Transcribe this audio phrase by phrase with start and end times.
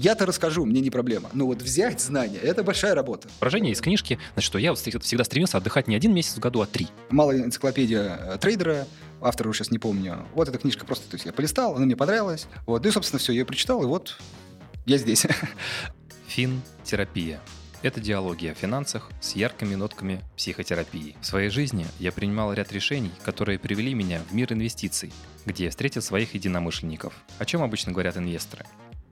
[0.00, 1.28] Я-то расскажу, мне не проблема.
[1.34, 3.28] Но вот взять знания– это большая работа.
[3.38, 6.62] Выражение из книжки, значит, что я вот всегда стремился отдыхать не один месяц в году,
[6.62, 6.88] а три.
[7.10, 8.86] Малая энциклопедия э, трейдера,
[9.20, 10.26] автора уже сейчас не помню.
[10.34, 12.46] Вот эта книжка просто, то есть я полистал, она мне понравилась.
[12.64, 14.16] Вот, ну и, собственно, все, я прочитал, и вот
[14.86, 15.26] я здесь.
[16.28, 17.38] Фин-терапия.
[17.82, 21.14] Это диалоги о финансах с яркими нотками психотерапии.
[21.20, 25.12] В своей жизни я принимал ряд решений, которые привели меня в мир инвестиций,
[25.44, 27.12] где я встретил своих единомышленников.
[27.38, 28.64] О чем обычно говорят инвесторы?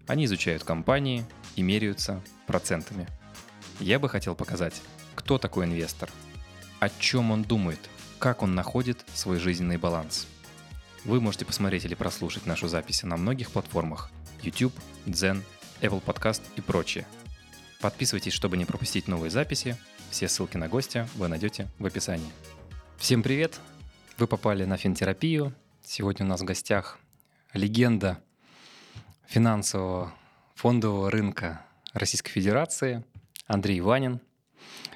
[0.08, 1.24] Они изучают компании
[1.54, 3.06] и меряются процентами.
[3.78, 4.82] Я бы хотел показать,
[5.14, 6.10] кто такой инвестор,
[6.80, 7.78] о чем он думает,
[8.18, 10.26] как он находит свой жизненный баланс.
[11.04, 14.10] Вы можете посмотреть или прослушать нашу запись на многих платформах
[14.42, 14.74] YouTube,
[15.06, 15.44] Zen,
[15.80, 17.06] Apple Podcast и прочее–
[17.80, 19.76] Подписывайтесь, чтобы не пропустить новые записи.
[20.10, 22.30] Все ссылки на гостя вы найдете в описании.
[22.96, 23.60] Всем привет!
[24.16, 25.54] Вы попали на финтерапию.
[25.84, 26.98] Сегодня у нас в гостях
[27.52, 28.18] легенда
[29.28, 30.14] финансового
[30.54, 33.04] фондового рынка Российской Федерации
[33.46, 34.20] Андрей Ванин.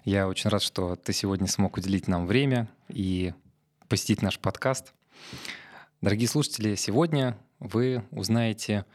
[0.04, 3.34] Я очень рад, что ты сегодня смог уделить нам время и
[3.88, 4.94] посетить наш подкаст.
[6.00, 8.86] Дорогие слушатели, сегодня вы узнаете,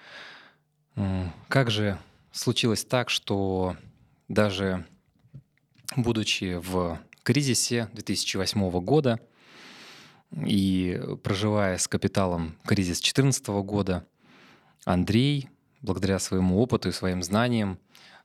[1.47, 1.99] как же
[2.31, 3.77] случилось так, что
[4.27, 4.88] даже
[5.95, 9.19] будучи в кризисе 2008 года
[10.35, 14.08] и проживая с капиталом кризис 2014 года,
[14.88, 15.49] Андрей,
[15.81, 17.77] благодаря своему опыту и своим знаниям,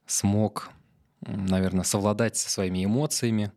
[0.06, 0.70] смог,
[1.20, 3.50] наверное, совладать со своими эмоциями,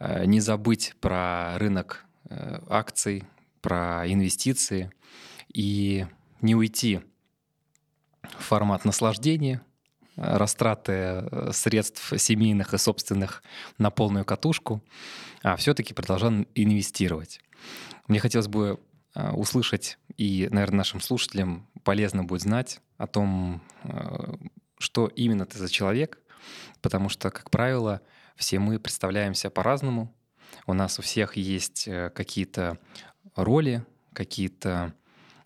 [0.00, 3.24] э, не забыть про рынок э, акций,
[3.60, 4.90] про инвестиции
[5.54, 6.06] и
[6.40, 7.02] не уйти
[8.22, 9.62] в формат наслаждения,
[10.16, 13.44] растраты э, средств семейных и собственных
[13.78, 14.82] на полную катушку,
[15.44, 17.40] а все-таки продолжал инвестировать.
[18.08, 18.80] Мне хотелось бы
[19.14, 24.34] услышать, и, наверное, нашим слушателям полезно будет знать о том, э,
[24.78, 26.18] что именно ты за человек,
[26.80, 28.00] потому что, как правило,
[28.36, 30.14] все мы представляемся по-разному.
[30.66, 32.78] У нас у всех есть какие-то
[33.36, 34.94] роли, какие-то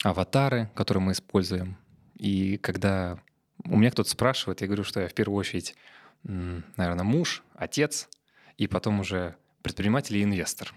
[0.02, 1.76] аватары, которые мы используем.
[2.14, 3.18] И когда
[3.64, 5.74] у меня кто-то спрашивает, я говорю, что я в первую очередь,
[6.22, 8.08] наверное, муж, отец,
[8.56, 10.74] и потом уже предприниматель и инвестор.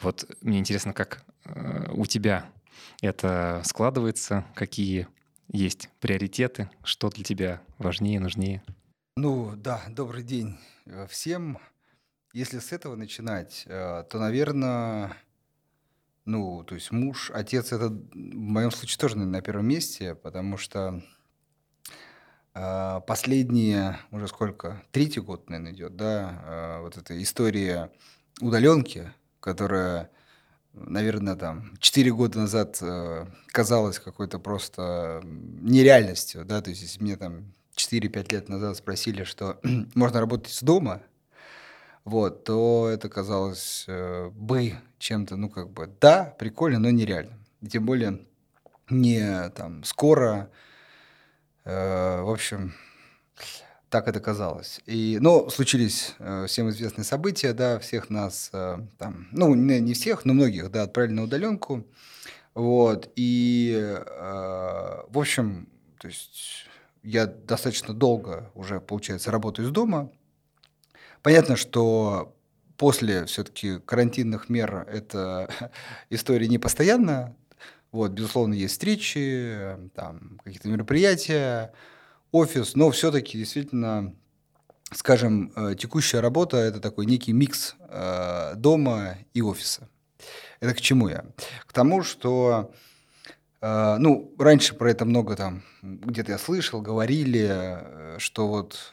[0.00, 2.50] Вот мне интересно, как э, у тебя
[3.00, 5.08] это складывается, какие
[5.48, 8.62] есть приоритеты, что для тебя важнее, нужнее?
[9.16, 11.58] Ну да, добрый день э, всем.
[12.32, 15.16] Если с этого начинать, э, то, наверное,
[16.24, 20.56] ну, то есть муж, отец, это в моем случае тоже наверное, на первом месте, потому
[20.56, 21.02] что
[22.52, 27.90] последние, уже сколько, третий год, наверное, идет, да, вот эта история
[28.42, 29.10] удаленки,
[29.42, 30.10] которая,
[30.72, 37.16] наверное, там, четыре года назад э, казалась какой-то просто нереальностью, да, то есть если мне
[37.16, 39.60] там 4-5 лет назад спросили, что
[39.94, 41.02] можно работать с дома,
[42.04, 47.38] вот, то это казалось э, бы чем-то, ну, как бы, да, прикольно, но нереально.
[47.60, 48.20] И тем более
[48.88, 50.50] не там скоро,
[51.64, 52.74] Э, в общем,
[53.92, 54.80] так это казалось.
[54.86, 59.92] И, ну, случились э, всем известные события, да, всех нас, э, там, ну, не, не
[59.92, 61.86] всех, но многих, да, отправили на удаленку.
[62.54, 66.66] Вот, и, в общем, то есть
[67.02, 70.10] я достаточно долго уже, получается, работаю из дома.
[71.22, 72.34] Понятно, что
[72.76, 75.48] после все-таки карантинных мер эта
[76.10, 77.36] история не постоянно,
[77.90, 81.72] вот, безусловно, есть встречи, там, какие-то мероприятия,
[82.32, 84.14] офис, но все-таки действительно,
[84.92, 89.88] скажем, э, текущая работа– это такой некий микс э, дома и офиса.
[90.60, 91.24] Это к чему я?
[91.66, 92.72] К тому, что
[93.60, 97.78] э, ну, раньше про это много там, где-то я слышал, говорили,
[98.18, 98.92] что вот,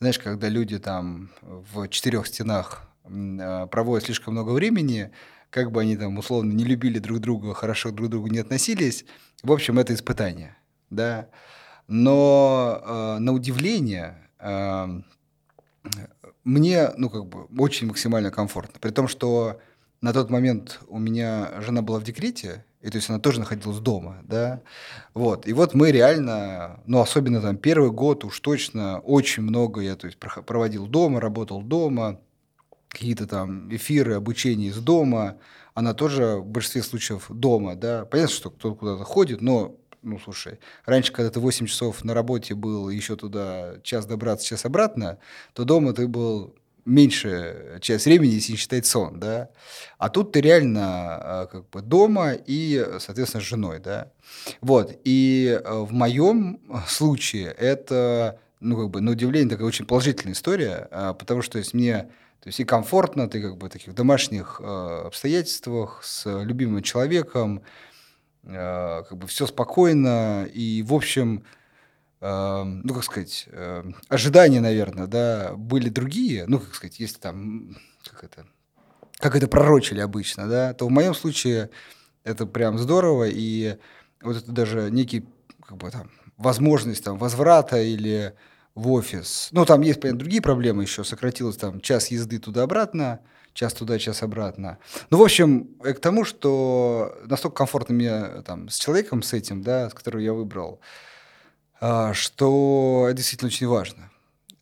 [0.00, 5.10] знаешь, когда люди там в четырех стенах проводят слишком много времени,
[5.50, 9.04] как бы они там условно не любили друг друга, хорошо друг к другу не относились,
[9.42, 10.56] в общем, это испытание,
[10.90, 11.28] да.
[11.88, 14.86] Но э, на удивление э,
[16.44, 18.78] мне, ну, как бы, очень максимально комфортно.
[18.80, 19.58] При том, что
[20.00, 23.80] на тот момент у меня жена была в декрете, и то есть она тоже находилась
[23.80, 24.62] дома, да,
[25.12, 29.96] вот, и вот мы реально, ну, особенно там первый год уж точно очень много я,
[29.96, 32.20] то есть, проводил дома, работал дома,
[32.88, 35.38] какие-то там эфиры, обучение из дома,
[35.74, 38.04] она тоже в большинстве случаев дома, да.
[38.04, 42.54] Понятно, что кто-то куда-то ходит, но, ну, слушай, раньше, когда ты 8 часов на работе
[42.54, 45.18] был, еще туда час добраться, час обратно,
[45.54, 46.54] то дома ты был
[46.84, 49.50] меньшая часть времени, если не считать сон, да.
[49.98, 54.10] А тут ты реально э, как бы дома и, соответственно, с женой, да.
[54.60, 54.98] Вот.
[55.04, 60.88] И э, в моем случае это, ну, как бы, на удивление, такая очень положительная история,
[60.90, 62.08] э, потому что, то есть, мне
[62.40, 67.62] то есть и комфортно, ты как бы в таких домашних э, обстоятельствах с любимым человеком,
[68.48, 71.44] как бы все спокойно, и, в общем,
[72.20, 77.76] э, ну, как сказать, э, ожидания, наверное, да, были другие, ну, как сказать, если там,
[78.04, 78.46] как это,
[79.18, 81.70] как это пророчили обычно, да, то в моем случае
[82.24, 83.76] это прям здорово, и
[84.22, 85.26] вот это даже некий,
[85.62, 88.34] как бы там, возможность там возврата или
[88.74, 89.48] в офис.
[89.52, 91.04] Ну, там есть, понятно, другие проблемы еще.
[91.04, 93.20] Сократилось там час езды туда-обратно,
[93.58, 94.78] час туда, час обратно.
[95.10, 99.90] Ну, в общем, к тому, что настолько комфортно мне там с человеком, с этим, да,
[99.90, 100.78] с которым я выбрал,
[101.80, 104.12] а, что это действительно очень важно.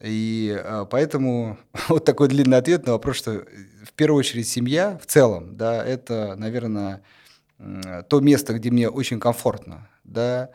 [0.01, 1.59] И а, поэтому
[1.89, 3.45] вот такой длинный ответ на вопрос, что
[3.85, 7.03] в первую очередь семья в целом, да, это, наверное,
[8.09, 10.49] то место, где мне очень комфортно, да,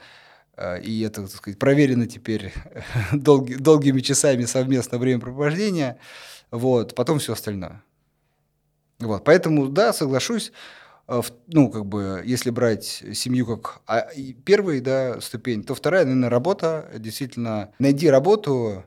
[0.57, 2.51] а, и это, так сказать, проверено теперь
[3.11, 5.99] долги, долгими часами совместного времяпровождения,
[6.49, 7.83] вот, потом все остальное.
[9.01, 10.51] Вот, поэтому, да, соглашусь,
[11.07, 14.07] а, ну, как бы, если брать семью как а,
[14.45, 18.85] первый, да, ступень, то вторая, наверное, работа, действительно, найди работу,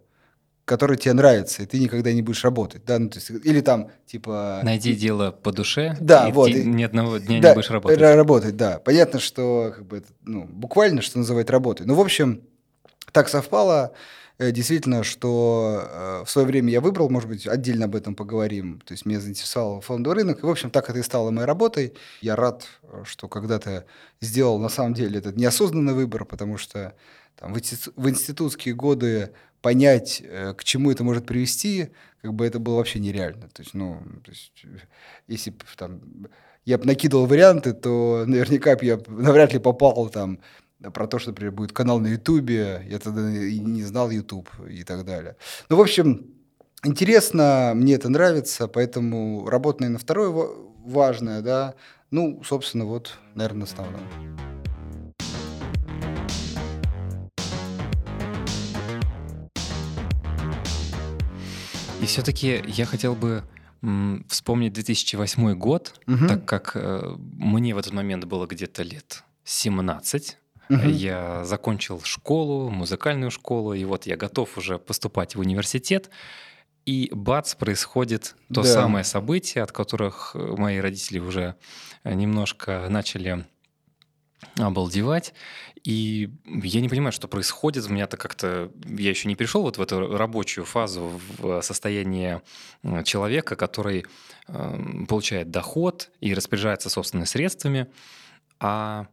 [0.65, 3.91] который тебе нравится, и ты никогда не будешь работать, да, ну, то есть, или там,
[4.07, 4.61] типа...
[4.63, 8.01] Найди дело по душе, да, и вот, ты ни одного дня да, не будешь работать.
[8.01, 8.79] Работать, да.
[8.79, 11.87] Понятно, что, как бы, ну, буквально, что называть работой.
[11.87, 12.43] Ну, в общем,
[13.13, 13.97] так совпало, э,
[14.53, 18.93] действительно, что э, в свое время я выбрал, может быть, отдельно об этом поговорим, то
[18.93, 21.95] есть меня заинтересовал фондовый рынок, и, в общем, так это и стало моей работой.
[22.21, 22.67] Я рад,
[23.05, 23.85] что когда-то
[24.21, 26.95] сделал, на самом деле, этот неосознанный выбор, потому что
[27.37, 31.91] там, в институтские годы понять, э, к чему это может привести,
[32.23, 33.49] как бы это было вообще нереально.
[33.49, 34.53] То есть, ну, то есть,
[35.27, 36.01] если там
[36.65, 40.39] я бы накидывал варианты, то наверняка бы я навряд ли попал там
[40.93, 44.85] про то, что, например, будет канал на Ютубе, я тогда и не знал Ютуб и
[44.85, 45.37] так далее.
[45.69, 46.27] Ну, в общем,
[46.85, 50.49] интересно, мне это нравится, поэтому работа, наверное, второе
[50.85, 51.75] важное, да,
[52.11, 54.03] ну, собственно, вот, наверное, основное.
[62.01, 63.45] И все-таки я хотел бы
[64.29, 66.27] вспомнить 2008 год, угу.
[66.27, 70.39] так как э, мне в этот момент было где-то лет 17.
[70.71, 70.89] Угу.
[70.89, 76.11] Я закончил школу, музыкальную школу, и вот я готов уже поступать в университет.
[76.87, 78.69] И бац, происходит то да.
[78.69, 81.57] самое событие, от которых э, мои родители уже
[82.05, 83.47] немножко начали
[84.57, 85.35] обалдевать.
[85.83, 87.87] И я не понимаю, что происходит.
[87.87, 88.71] У меня-то как-то...
[88.87, 92.43] Я еще не перешел вот в эту рабочую фазу, в состояние
[93.05, 94.07] человека, который
[94.49, 94.79] э,
[95.09, 97.89] получает доход и распоряжается собственными средствами.
[98.61, 99.09] А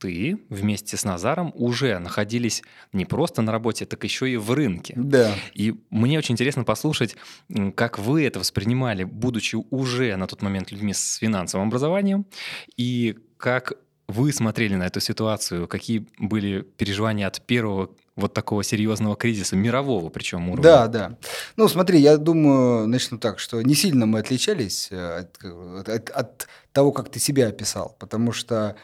[0.00, 2.62] ты вместе с Назаром уже находились
[2.92, 4.94] не просто на работе, так еще и в рынке.
[4.96, 5.34] Да.
[5.54, 7.16] И мне очень интересно послушать,
[7.74, 12.24] как вы это воспринимали, будучи уже на тот момент людьми с финансовым образованием,
[12.76, 13.74] и как
[14.08, 15.68] вы смотрели на эту ситуацию?
[15.68, 20.62] Какие были переживания от первого вот такого серьезного кризиса, мирового причем уровня?
[20.62, 21.16] Да, да.
[21.56, 26.48] Ну, смотри, я думаю, начну так, что не сильно мы отличались э, от, от, от
[26.72, 28.76] того, как ты себя описал, потому что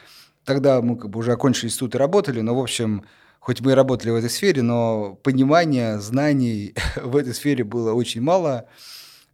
[0.46, 3.04] тогда мы как бы уже окончили институт и работали, но, в общем,
[3.40, 8.22] хоть мы и работали в этой сфере, но понимания, знаний в этой сфере было очень
[8.22, 8.66] мало.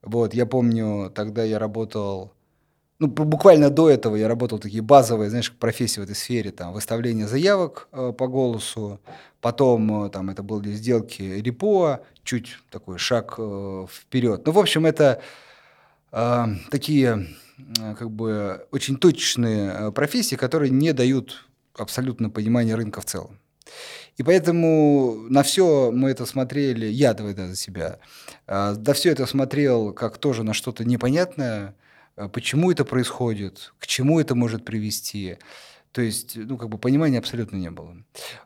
[0.02, 2.32] Вот, я помню, тогда я работал
[2.98, 7.26] ну, буквально до этого я работал такие базовые, знаешь, профессии в этой сфере, там, выставление
[7.26, 9.00] заявок э, по голосу,
[9.40, 14.46] потом э, там это были сделки репо, чуть такой шаг э, вперед.
[14.46, 15.20] Ну, в общем, это
[16.12, 17.26] э, такие
[17.98, 23.38] как бы очень точечные э, профессии, которые не дают абсолютно понимания рынка в целом.
[24.16, 27.98] И поэтому на все мы это смотрели, я давай да, за себя,
[28.46, 31.74] э, да все это смотрел как тоже на что-то непонятное,
[32.16, 35.38] Э, почему это происходит, к чему это может привести.
[35.92, 37.96] То есть, ну, как бы понимания абсолютно не было.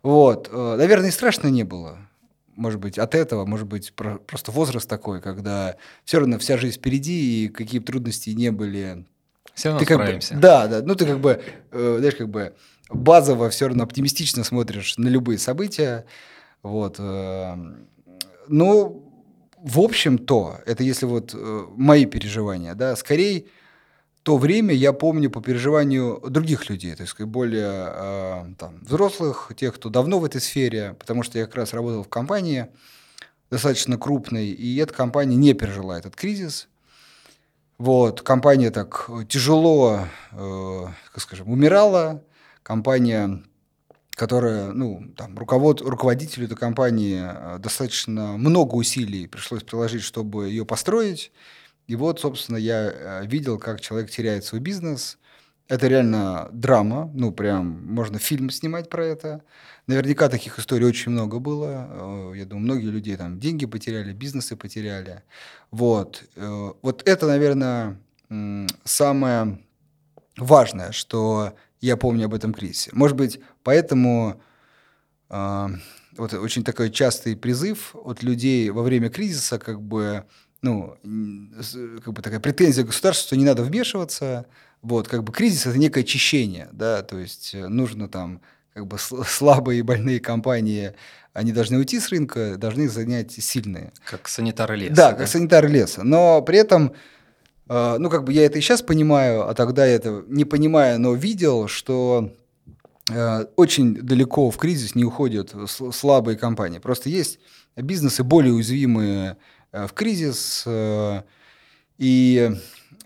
[0.03, 0.49] Вот.
[0.51, 1.99] Э, наверное, и страшно не было.
[2.57, 7.45] Может быть, от этого, может быть, просто возраст такой, когда все равно вся жизнь впереди,
[7.45, 9.05] и какие бы трудности не были.
[9.55, 10.35] Все равно ты как справимся.
[10.35, 10.83] Бы, да, да.
[10.83, 12.55] Ну, ты как бы, э, знаешь, как бы
[12.91, 16.07] базово все равно оптимистично смотришь на любые события.
[16.63, 16.97] Вот.
[16.99, 17.55] Э,
[18.49, 19.07] но
[19.67, 23.47] в общем-то, это если вот э, мои переживания, да, скорее
[24.27, 29.77] то время я помню по переживанию других людей, то есть более э, там, взрослых, тех,
[29.77, 32.67] кто давно в этой сфере, потому что я как раз работал в компании,
[33.53, 36.67] достаточно крупной, и эта компания не пережила этот кризис.
[37.79, 42.21] Вот, компания так тяжело, э, как скажем, умирала.
[42.65, 43.45] Компания,
[44.11, 50.67] которая, ну, там, руковод, руководителю этой компании э, достаточно много усилий пришлось приложить, чтобы ее
[50.67, 51.31] построить.
[51.87, 55.19] И вот, собственно, я э, видел, как человек теряет свой бизнес.
[55.69, 59.43] Это реально драма, ну, прям можно фильм снимать про это.
[59.87, 62.33] Наверняка таких историй очень много было.
[62.33, 65.23] Э, я думаю, многие люди там деньги потеряли, бизнесы потеряли.
[65.71, 66.25] Вот.
[66.37, 68.01] Э, вот это, наверное,
[68.85, 69.65] самое
[70.37, 72.91] важное, что я помню об этом кризисе.
[72.93, 74.43] Может быть, поэтому
[75.29, 80.25] вот очень такой частый призыв от людей во время кризиса, как бы,
[80.63, 80.97] ну,
[82.05, 84.47] как бы такая претензия государства, что не надо вмешиваться.
[84.83, 88.41] Вот, как бы кризис– это некое очищение, да, то есть нужно там
[88.77, 90.95] как бы слабые и больные компании,
[91.33, 93.93] они должны уйти с рынка, должны занять сильные.
[94.05, 94.95] Как санитары леса.
[94.95, 95.19] Да, да?
[95.19, 96.03] как санитары леса.
[96.03, 96.93] Но при этом,
[97.69, 100.99] э, ну как бы я это и сейчас понимаю, а тогда я это не понимая,
[100.99, 102.33] но видел, что
[103.11, 105.55] э, очень далеко в кризис не уходят
[105.93, 106.79] слабые компании.
[106.79, 107.39] Просто есть
[107.77, 109.37] бизнесы более уязвимые э,
[109.87, 110.65] в кризис,
[111.99, 112.51] и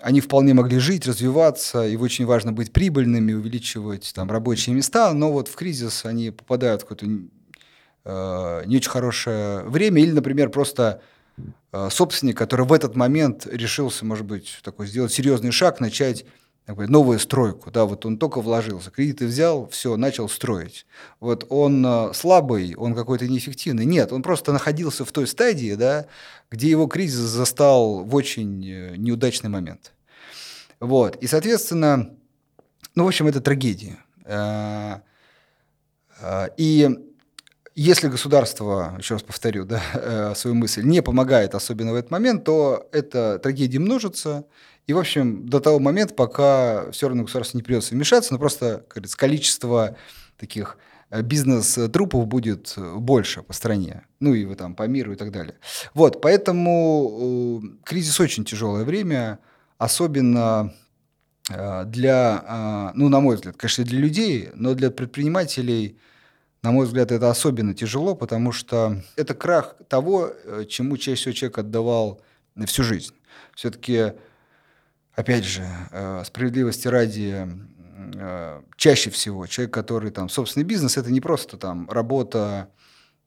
[0.00, 5.30] они вполне могли жить, развиваться, и очень важно быть прибыльными, увеличивать там рабочие места, но
[5.32, 7.06] вот в кризис они попадают в какое-то
[8.04, 11.02] э, не очень хорошее время, или, например, просто
[11.72, 16.24] э, собственник, который в этот момент решился, может быть, такой сделать серьезный шаг, начать
[16.76, 20.86] новую стройку, да, вот он только вложился, кредиты взял, все, начал строить.
[21.20, 23.84] Вот он э, слабый, он какой-то неэффективный.
[23.84, 26.06] Нет, он просто находился в той стадии, да,
[26.50, 29.92] где его кризис застал в очень э, неудачный момент.
[30.80, 32.10] Вот, и, соответственно,
[32.94, 33.98] ну, в общем, это трагедия.
[34.24, 35.00] Э,
[36.56, 36.88] и
[37.74, 42.88] если государство, еще раз повторю, да, свою мысль, не помогает, особенно в этот момент, то
[42.92, 44.44] эта трагедия множится,
[44.90, 48.84] и, в общем, до того момента, пока все равно государство не придется вмешаться, но просто,
[48.88, 49.96] как количество
[50.36, 50.78] таких
[51.10, 55.54] э, бизнес-трупов будет больше по стране, ну и там по миру и так далее.
[55.94, 59.38] Вот, поэтому э, кризис очень тяжелое время,
[59.78, 60.74] особенно
[61.48, 66.00] э, для, ну, на мой взгляд, конечно, для людей, но для предпринимателей,
[66.64, 70.32] на мой взгляд, это особенно тяжело, потому что это крах того,
[70.68, 72.20] чему чаще всего человек отдавал
[72.66, 73.14] всю жизнь.
[73.54, 74.14] Все-таки
[75.20, 77.46] опять же, э, справедливости ради,
[78.14, 82.70] э, чаще всего человек, который там собственный бизнес, это не просто там работа,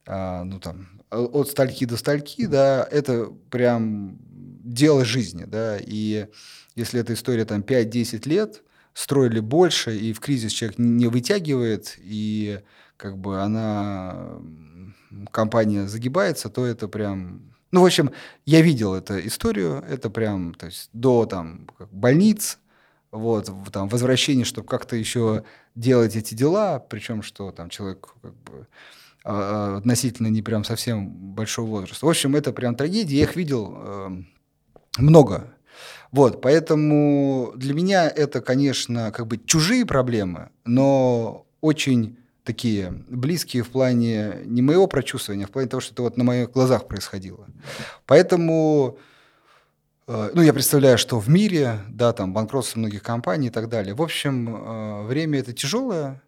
[0.06, 4.18] а, ну там от стальки до стальки, да, это прям
[4.64, 6.28] дело жизни, да, и
[6.76, 12.62] если эта история там 5-10 лет, строили больше, и в кризис человек не вытягивает, и
[12.98, 14.40] как бы она,
[15.32, 18.12] компания загибается, то это прям ну, в общем,
[18.46, 22.60] я видел эту историю, это прям, то есть до там больниц,
[23.12, 28.68] вот, там, возвращение, чтобы как-то еще делать эти дела, причем что там человек как бы
[29.24, 32.06] а, а, относительно не прям совсем большого возраста.
[32.06, 34.10] В общем, это прям трагедия, я их видел э,
[35.00, 35.56] много.
[36.12, 43.70] Вот, поэтому для меня это, конечно, как бы чужие проблемы, но очень такие близкие в
[43.70, 47.48] плане не моего прочувствования, а в плане того, что это вот на моих глазах происходило.
[48.06, 48.98] Поэтому,
[50.08, 53.94] э, ну, я представляю, что в мире, да, там банкротство многих компаний и так далее.
[53.96, 56.22] В общем, э, время это тяжелое,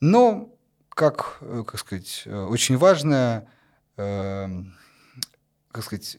[0.00, 0.54] но,
[0.90, 3.48] как, э, как сказать, очень важное,
[3.96, 4.52] как
[5.80, 6.18] сказать,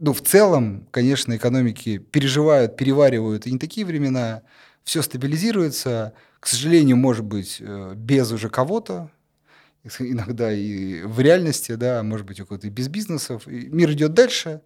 [0.00, 4.42] ну, в целом, конечно, экономики переживают, переваривают и не такие времена,
[4.82, 6.12] все стабилизируется,
[6.44, 9.10] к сожалению, может быть, э, без уже кого-то,
[9.98, 13.48] иногда и в реальности, да, может быть, у кого-то и без бизнесов.
[13.48, 14.60] И мир идет дальше,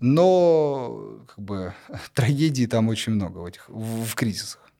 [0.00, 1.74] но как бы
[2.14, 4.70] трагедий там очень много в этих в, в кризисах.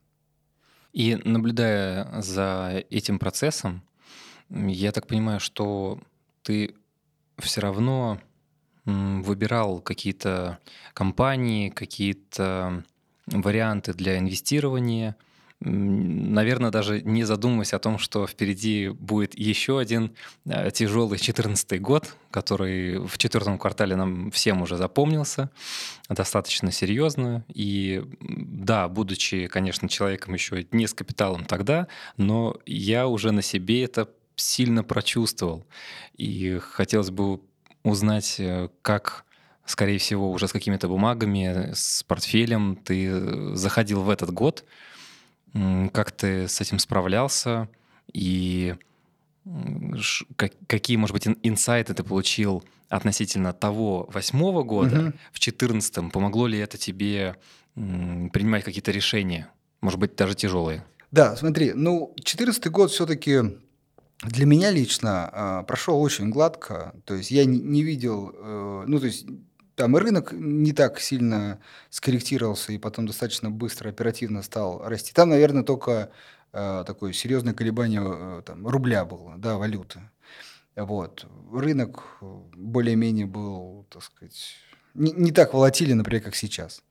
[0.94, 3.82] И наблюдая за этим процессом,
[4.48, 6.00] я так понимаю, что
[6.40, 6.74] ты
[7.36, 8.18] все равно
[8.86, 10.60] выбирал какие-то
[10.94, 12.84] компании, какие-то
[13.26, 15.14] варианты для инвестирования–
[15.60, 20.14] наверное, даже не задумываясь о том, что впереди будет еще один
[20.46, 25.50] э, тяжелый 2014 год, который в четвертом квартале нам всем уже запомнился
[26.08, 27.44] достаточно серьезно.
[27.52, 33.84] И да, будучи, конечно, человеком еще не с капиталом тогда, но я уже на себе
[33.84, 35.66] это сильно прочувствовал.
[36.16, 37.40] И хотелось бы
[37.82, 39.24] узнать, э, как
[39.64, 44.64] скорее всего, уже с какими-то бумагами, с портфелем ты заходил в этот год,
[45.92, 47.68] как ты с этим справлялся
[48.12, 48.74] и
[50.66, 55.12] какие, может быть, инсайты ты получил относительно того восьмого года, угу.
[55.32, 56.10] в четырнадцатом?
[56.10, 57.36] Помогло ли это тебе
[57.74, 59.50] принимать какие-то решения,
[59.80, 60.84] может быть, даже тяжелые?
[61.10, 63.40] Да, смотри, ну, четырнадцатый год все-таки
[64.22, 66.92] для меня лично э, прошел очень гладко.
[67.04, 69.26] То есть я не, не видел, э, ну, то есть
[69.78, 75.12] там рынок не так сильно скорректировался и потом достаточно быстро, оперативно стал расти.
[75.14, 76.10] Там, наверное, только
[76.52, 80.00] э, такое серьезное колебание э, там, рубля было, да, валюты.
[80.74, 81.26] Вот.
[81.52, 84.56] Рынок более-менее был, так сказать,
[84.94, 86.82] не, не так волатилен, например, как сейчас.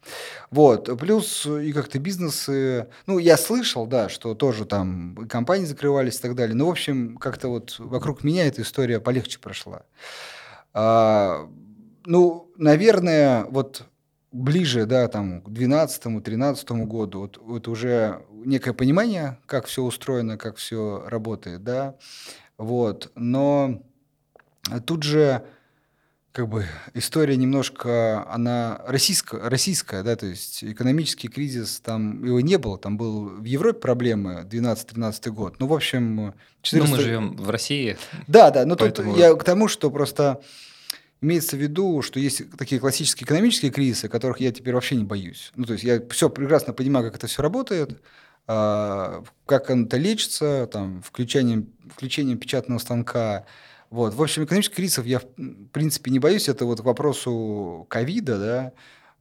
[0.50, 0.98] Вот.
[0.98, 2.88] Плюс и как-то бизнесы...
[3.06, 6.56] Ну, я слышал, да, что тоже там компании закрывались и так далее.
[6.56, 9.84] Но, в общем, как-то вот вокруг меня эта история полегче прошла.
[10.74, 11.50] А,
[12.08, 13.86] ну, наверное, вот
[14.32, 20.56] ближе, да, там, к 12-13 году, вот, вот уже некое понимание, как все устроено, как
[20.56, 21.96] все работает, да,
[22.58, 23.84] вот, но
[24.86, 25.44] тут же
[26.32, 32.58] как бы история немножко, она российская, российская, да, то есть экономический кризис, там его не
[32.58, 35.56] было, там был в Европе проблемы 12-13 год.
[35.60, 36.36] Ну, в общем...
[36.62, 36.92] 400...
[36.92, 37.98] Ну, мы живем в России.
[38.28, 39.14] Да, да, но поэтому...
[39.14, 40.40] тут я к тому, что просто
[41.22, 45.52] имеется в виду, что есть такие классические экономические кризисы, которых я теперь вообще не боюсь.
[45.56, 48.02] Ну, то есть я все прекрасно понимаю, как это все работает,
[48.48, 53.46] а, как это лечится, там, включением, включением печатного станка,
[53.90, 54.14] вот.
[54.14, 56.50] В общем, экономических кризисов я, в принципе, не боюсь.
[56.50, 58.74] Это вот к вопросу ковида, да.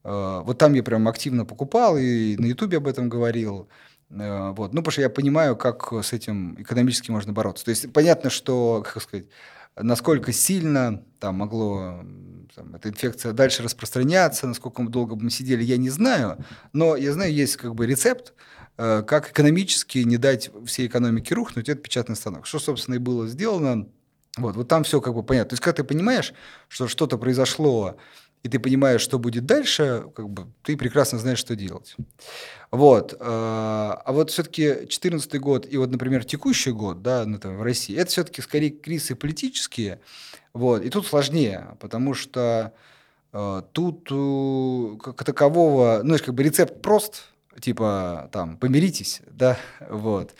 [0.04, 3.68] Э, вот там я прям активно покупал и на Ютубе об этом говорил.
[4.10, 4.72] Э, вот.
[4.72, 7.64] Ну, потому что я понимаю, как с этим экономически можно бороться.
[7.64, 9.26] То есть понятно, что, как сказать,
[9.76, 12.02] насколько сильно там могло
[12.54, 16.38] там, эта инфекция дальше распространяться, насколько долго бы мы сидели, я не знаю.
[16.72, 18.32] Но я знаю, есть как бы рецепт,
[18.78, 22.46] э, как экономически не дать всей экономике рухнуть, это печатный станок.
[22.46, 23.88] Что, собственно, и было сделано
[24.38, 25.50] вот, вот там все как бы понятно.
[25.50, 26.32] То есть, когда ты понимаешь,
[26.68, 27.96] что что-то произошло,
[28.46, 31.96] и ты понимаешь, что будет дальше, как бы ты прекрасно знаешь, что делать.
[32.70, 33.12] Вот.
[33.14, 37.96] Э, а вот все-таки 2014 год и вот, например, текущий год да, ну, в России,
[37.96, 39.98] это все-таки скорее кризисы политические.
[40.52, 40.84] Вот.
[40.84, 42.72] И тут сложнее, потому что
[43.32, 47.24] э, тут э, как такового, ну, как бы рецепт прост,
[47.60, 49.58] типа там помиритесь, да,
[49.90, 50.34] вот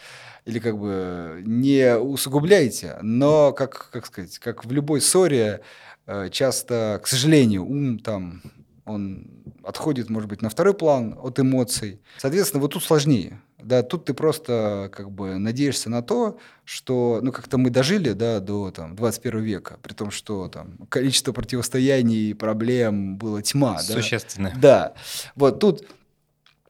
[0.45, 5.61] или как бы не усугубляйте, но, как, как сказать, как в любой ссоре, э,
[6.31, 8.43] часто, к сожалению, ум там,
[8.85, 9.27] он
[9.65, 12.01] отходит, может быть, на второй план от эмоций.
[12.19, 13.41] Соответственно, вот тут сложнее.
[13.59, 18.39] Да, тут ты просто как бы надеешься на то, что, ну, как-то мы дожили, да,
[18.39, 23.95] до там 21 века, при том, что там количество противостояний и проблем было тьма, да.
[23.95, 24.55] Существенное.
[24.57, 24.95] Да.
[25.35, 25.85] Вот тут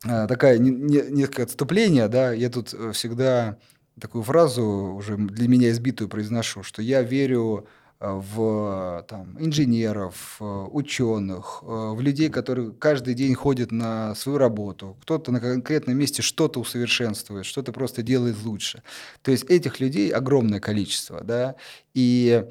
[0.05, 3.57] Э, такая не, не, несколько отступление, да, я тут э, всегда
[4.01, 11.63] такую фразу уже для меня избитую произношу, что я верю э, в там, инженеров, ученых,
[11.63, 14.97] в людей, которые каждый день ходят на свою работу.
[15.03, 18.83] Кто-то на конкретном месте что-то усовершенствует, что-то просто делает лучше.
[19.23, 21.57] То есть этих людей огромное количество, да,
[21.95, 22.45] и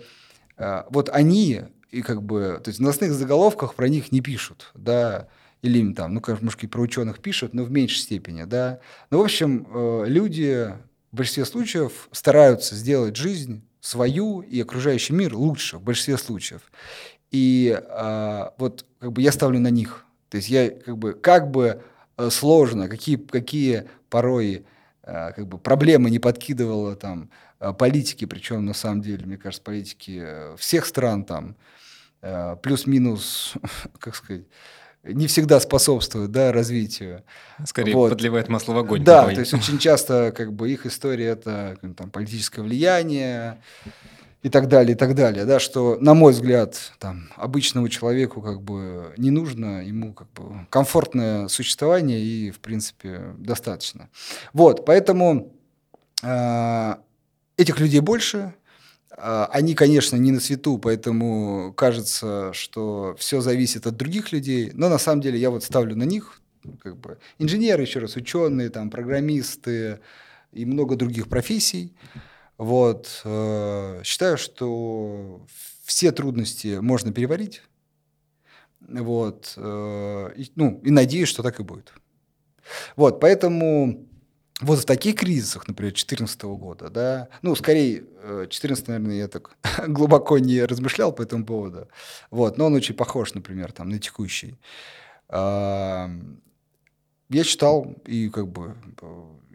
[0.58, 5.30] вот они и как бы, то есть в новостных заголовках про них не пишут, да,
[5.62, 8.80] или им там, ну, может, и про ученых пишут, но в меньшей степени, да.
[9.12, 10.74] Ну, в общем, э, люди
[11.12, 16.62] в большинстве случаев стараются сделать жизнь свою и окружающий мир лучше в большинстве случаев.
[17.30, 20.06] И а, вот как бы я ставлю на них.
[20.30, 21.84] То есть я как бы, как бы
[22.18, 24.66] э, сложно, какие, какие порой
[25.04, 27.30] а, как бы проблемы не подкидывала там
[27.78, 30.26] политики, причем на самом деле, мне кажется, политики
[30.58, 31.56] всех стран там
[32.64, 33.54] плюс-минус,
[34.00, 34.46] как сказать,
[35.06, 37.24] не всегда способствуют да, развитию.
[37.66, 38.10] Скорее вот.
[38.10, 39.04] подливает масло в огонь.
[39.04, 43.62] Да, то есть очень часто как бы их история это там, политическое влияние
[44.46, 48.62] и так далее, и так далее, да, что, на мой взгляд, там, обычному человеку как
[48.62, 54.10] бы не нужно, ему как бы комфортное существование и, в принципе, достаточно.
[54.54, 55.52] Вот, поэтому
[56.22, 56.96] э,
[57.58, 58.54] этих людей больше,
[59.18, 64.98] они, конечно, не на свету, поэтому кажется, что все зависит от других людей, но на
[64.98, 66.42] самом деле я вот ставлю на них,
[66.82, 70.00] как бы инженеры, еще раз, ученые, там, программисты
[70.52, 71.94] и много других профессий.
[72.58, 73.22] Вот.
[73.26, 75.46] Э, считаю, что
[75.84, 77.62] все трудности можно переварить.
[78.82, 79.54] Вот.
[79.58, 81.94] Э, и, ну, и надеюсь, что так и будет.
[82.96, 84.08] Вот, поэтому
[84.62, 88.04] вот в таких кризисах, например, 2014 года, да, ну, скорее,
[88.50, 91.88] 14 наверное, я так глубоко не размышлял по этому поводу,
[92.32, 94.58] вот, но он очень похож, например, там, на текущий.
[95.30, 96.10] я
[97.44, 98.76] читал и как бы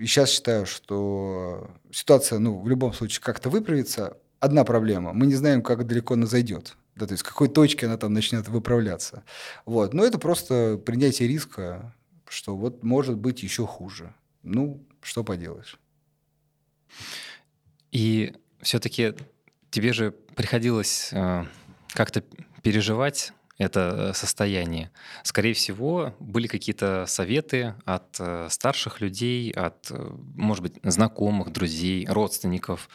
[0.00, 4.16] и сейчас считаю, что ситуация, ну, в любом случае как-то выправится.
[4.38, 5.12] Одна проблема.
[5.12, 6.78] Мы не знаем, как далеко она зайдет.
[6.96, 9.24] Да, то есть, какой точке она там начнет выправляться.
[9.66, 9.92] Вот.
[9.92, 11.94] Но это просто принятие риска,
[12.26, 14.14] что вот может быть еще хуже.
[14.42, 15.78] Ну, что поделаешь.
[17.92, 19.14] И все-таки
[19.70, 21.44] тебе же приходилось э,
[21.92, 22.22] как-то
[22.62, 24.90] переживать это состояние.
[25.22, 32.06] Скорее всего, были какие-то советы от э, старших людей, от, э, может быть, знакомых, друзей,
[32.06, 32.88] родственников.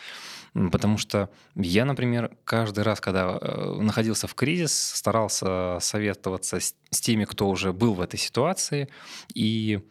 [0.72, 7.00] Потому что я, например, каждый раз, когда э, находился в кризис, старался советоваться с, с
[7.00, 8.89] теми, кто уже был в этой ситуации.
[9.36, 9.82] И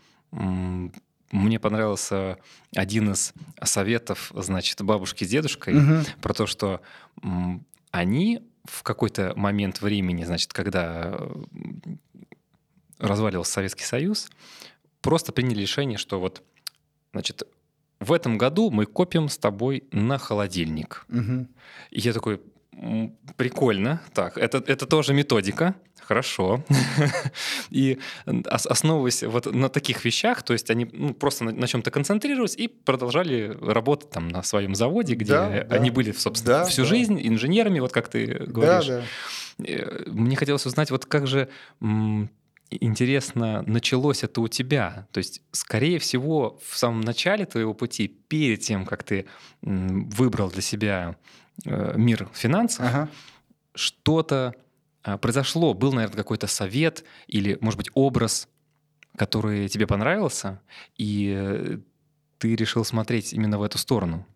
[1.30, 2.38] мне понравился
[2.74, 3.32] один из
[3.62, 6.04] советов, значит, бабушки с дедушкой угу.
[6.20, 6.80] про то, что
[7.90, 11.18] они в какой-то момент времени, значит, когда
[12.98, 14.30] разваливался Советский Союз,
[15.00, 16.42] просто приняли решение, что вот,
[17.12, 17.42] значит,
[18.00, 21.06] в этом году мы копим с тобой на холодильник.
[21.08, 21.46] Угу.
[21.90, 22.40] И я такой,
[23.37, 26.64] прикольно, так, это, это тоже методика, хорошо.
[27.70, 32.56] и основываясь вот на таких вещах, то есть они ну, просто на, на чем-то концентрировались
[32.56, 35.94] и продолжали работать там на своем заводе, где да, они да.
[35.94, 36.88] были, собственно, да, всю да.
[36.88, 38.87] жизнь инженерами, вот как ты говоришь.
[38.87, 39.02] Да,
[39.58, 39.66] да.
[39.66, 41.48] Э, мне хотелось узнать, вот как же
[42.70, 45.06] интересно началось это у тебя?
[45.12, 49.26] То есть, скорее всего, в самом начале твоего пути, перед тем, как ты
[49.62, 51.16] выбрал для себя
[51.64, 53.09] мир финансов, ага.
[53.75, 54.55] что-то
[55.05, 55.75] а, произошло?
[55.75, 58.49] Был, наверное, какой-то совет или, может быть, образ,
[59.17, 60.61] который тебе понравился,
[60.97, 61.79] и э,
[62.38, 64.27] ты решил смотреть именно в эту сторону?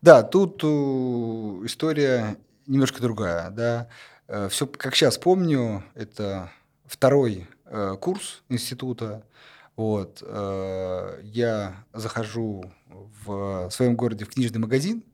[0.00, 3.50] Да, тут история немножко другая.
[3.50, 3.88] Да.
[4.26, 6.50] Э, Все, как сейчас помню, это
[6.86, 9.24] второй э, курс института.
[9.76, 10.24] Вот,
[11.22, 12.64] я захожу
[13.24, 15.04] в своем городе в книжный магазин.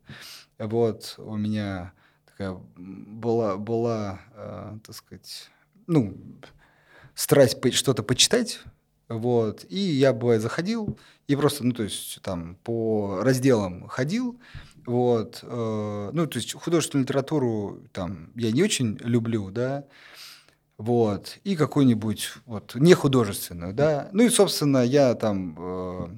[0.58, 1.92] Вот, у меня
[2.26, 5.50] такая была, была э, так сказать,
[5.86, 6.16] ну,
[7.14, 8.60] страсть что-то почитать,
[9.08, 14.38] вот, и я, бывает, заходил и просто, ну, то есть, там, по разделам ходил,
[14.86, 19.84] вот, э, ну, то есть, художественную литературу, там, я не очень люблю, да,
[20.78, 26.08] вот, и какую-нибудь, вот, не художественную, да, ну, и, собственно, я там, э,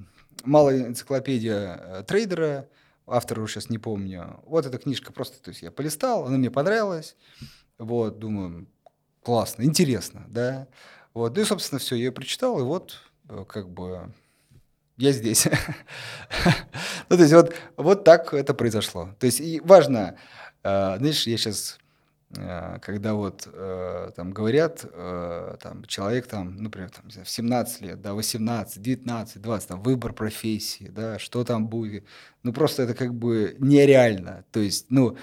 [0.45, 2.69] малая энциклопедия э, трейдера,
[3.07, 4.41] автора уже сейчас не помню.
[4.47, 7.17] Вот эта книжка просто, то есть я полистал, она мне понравилась.
[7.79, 8.67] Вот, думаю,
[9.23, 10.69] классно, интересно, да.
[11.15, 14.13] Вот, ну и, собственно, все, я ее прочитал, и вот э, как бы
[14.97, 15.47] я здесь.
[17.09, 19.15] ну, то есть вот, вот так это произошло.
[19.19, 20.17] То есть и важно,
[20.63, 21.79] э, знаешь, я сейчас
[22.83, 28.15] когда вот э, там говорят, э, там человек там, например, там, в 17 лет, да,
[28.15, 32.05] 18, 19, 20, там, выбор профессии, да, что там будет,
[32.43, 35.17] ну просто это как бы нереально, то есть, ну,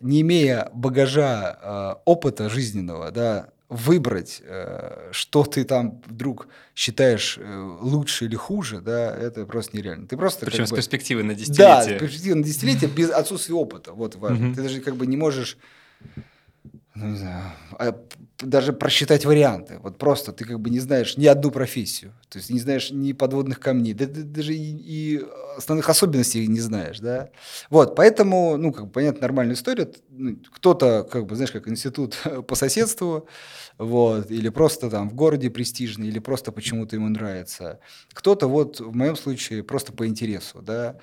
[0.00, 7.78] не имея багажа э, опыта жизненного, да, выбрать, э, что ты там вдруг считаешь э,
[7.80, 10.06] лучше или хуже, да, это просто нереально.
[10.06, 11.66] Ты просто Причем с бы, перспективы на десятилетие.
[11.66, 14.54] Да, с перспективы на десятилетие без отсутствия опыта, вот важно.
[14.54, 15.58] Ты даже как бы не можешь
[16.96, 17.42] ну, не знаю,
[17.78, 17.94] а
[18.38, 19.78] даже просчитать варианты.
[19.82, 23.12] Вот просто ты как бы не знаешь ни одну профессию, то есть не знаешь ни
[23.12, 25.24] подводных камней, да, да, даже и, и
[25.56, 27.28] основных особенностей не знаешь, да.
[27.68, 29.90] Вот, поэтому, ну, как бы, понятно, нормальная история.
[30.08, 32.16] Ну, кто-то, как бы, знаешь, как институт
[32.48, 33.28] по соседству,
[33.78, 37.80] вот, или просто там в городе престижный, или просто почему-то ему нравится.
[38.14, 40.96] Кто-то вот, в моем случае, просто по интересу, да.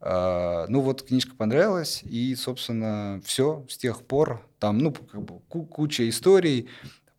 [0.00, 4.46] А, ну вот книжка понравилась, и, собственно, все с тех пор.
[4.58, 6.68] Там, ну, как бы куча историй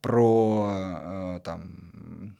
[0.01, 2.37] про э, там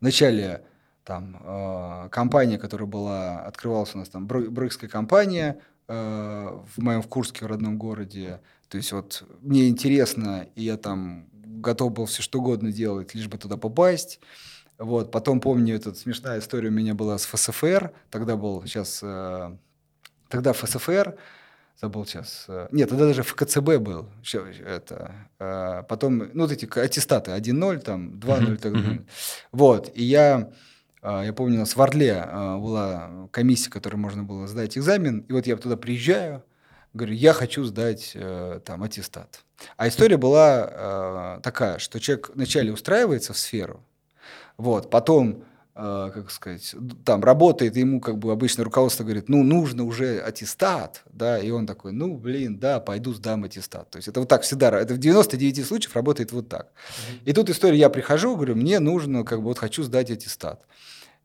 [0.00, 0.64] вначале
[1.04, 7.08] там э, компания, которая была открывалась у нас там брыкская компания э, в моем в
[7.08, 8.40] Курске в родном городе.
[8.68, 13.28] То есть вот мне интересно, и я там готов был все что угодно делать, лишь
[13.28, 14.20] бы туда попасть.
[14.78, 19.56] Вот, потом помню, эта смешная история у меня была с ФСФР, тогда был сейчас, э,
[20.28, 21.16] тогда ФСФР,
[21.80, 26.52] забыл сейчас, э, нет, тогда даже в КЦБ был, еще, это, э, потом, ну, вот
[26.52, 29.06] эти аттестаты 1.0, там, 2.0 и так далее.
[29.50, 30.52] Вот, и я,
[31.02, 35.20] э, я помню, у нас в Орле э, была комиссия, которой можно было сдать экзамен,
[35.20, 36.44] и вот я туда приезжаю,
[36.92, 39.40] говорю, я хочу сдать э, там аттестат.
[39.78, 43.82] А история была э, такая, что человек вначале устраивается в сферу,
[44.56, 44.90] вот.
[44.90, 50.18] Потом э, как сказать, там работает, ему как бы обычно руководство говорит, ну, нужно уже
[50.20, 53.90] аттестат, да, и он такой, ну, блин, да, пойду сдам аттестат.
[53.90, 56.72] То есть это вот так всегда, это в 99 случаев работает вот так.
[57.24, 60.66] И тут история, я прихожу, говорю, мне нужно, как бы, вот хочу сдать аттестат.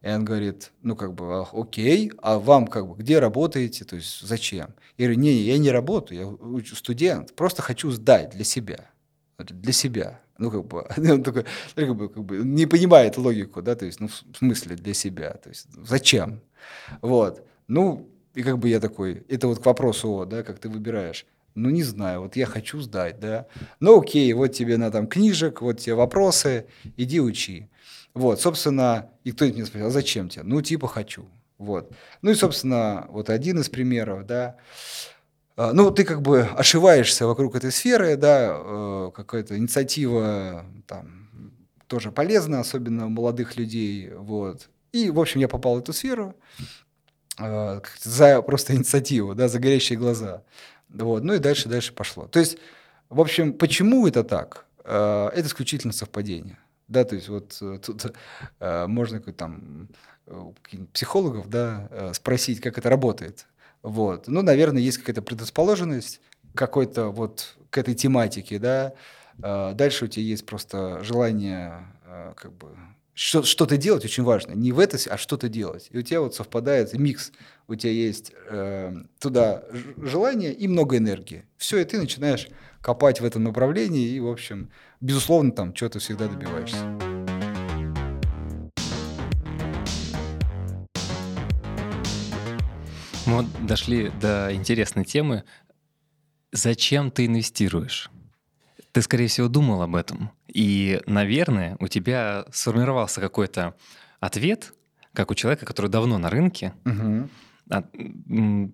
[0.02, 4.22] И он говорит, ну, как бы, окей, а вам, как бы, где работаете, то есть
[4.22, 4.74] зачем?
[4.98, 8.89] Я говорю, не, я не работаю, я студент, просто хочу сдать для себя,
[9.38, 10.20] для себя.
[10.41, 13.99] Ну, как бы, он такой, как бы, как бы не понимает логику, да, то есть,
[13.99, 16.41] ну, в смысле для себя, то есть, зачем?
[17.01, 21.27] Вот, ну, и как бы я такой, это вот к вопросу, да, как ты выбираешь.
[21.54, 23.45] Ну, не знаю, вот я хочу сдать, да.
[23.80, 26.65] Ну, окей, вот тебе на там книжек, вот тебе вопросы,
[26.97, 27.69] иди учи.
[28.15, 30.43] Вот, собственно, и кто-нибудь меня спросил, а зачем тебе?
[30.43, 31.25] Ну, типа хочу.
[31.60, 31.91] Вот.
[32.23, 34.56] Ну и, собственно, вот один из примеров, да.
[35.62, 41.30] А, ну, ты как бы ошиваешься вокруг этой сферы, да, э, какая-то инициатива там
[41.86, 44.69] тоже полезна, особенно у молодых людей, вот.
[44.91, 46.34] И, в общем, я попал в эту сферу
[47.38, 50.41] э, за просто инициативу, да, за горящие глаза.
[50.89, 51.24] Вот.
[51.24, 52.26] Ну и дальше, дальше пошло.
[52.26, 52.58] То есть,
[53.10, 54.65] в общем, почему это так?
[54.84, 56.58] Э, это исключительно совпадение.
[56.88, 58.13] Да, то есть вот тут
[58.60, 59.89] можно там
[60.91, 63.45] психологов да, спросить, как это работает.
[63.84, 64.28] Вот.
[64.28, 66.22] Ну, наверное, есть какая-то предрасположенность
[66.54, 68.94] какой-то вот к этой тематике, да.
[69.41, 72.70] А, дальше у тебя есть просто желание а, как бы
[73.13, 74.54] что-то делать очень важно.
[74.54, 75.89] Не в это, а что-то делать.
[75.91, 77.32] И у тебя вот совпадает микс.
[77.67, 79.63] У тебя есть э, туда
[79.98, 81.46] желание и много энергии.
[81.58, 82.48] Все, и ты начинаешь
[82.82, 87.11] копать в этом направлении, и, в общем, безусловно, там что-то всегда добиваешься.
[93.32, 95.46] Мы дошли до интересной темы.
[96.52, 98.12] Зачем ты инвестируешь?
[98.91, 100.32] Ты, скорее всего, думал об этом.
[100.50, 103.76] И, наверное, у тебя сформировался какой-то
[104.20, 104.74] ответ,
[105.13, 106.74] как у человека, который давно на рынке.
[106.84, 108.74] Угу.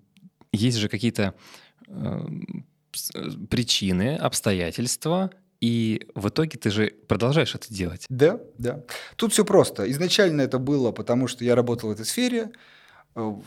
[0.51, 1.35] Есть же какие-то
[1.87, 2.27] э,
[3.51, 5.29] причины, обстоятельства,
[5.61, 8.07] и в итоге ты же продолжаешь это делать.
[8.09, 8.83] Да, да.
[9.17, 9.89] Тут все просто.
[9.91, 12.49] Изначально это было, потому что я работал в этой сфере, Э,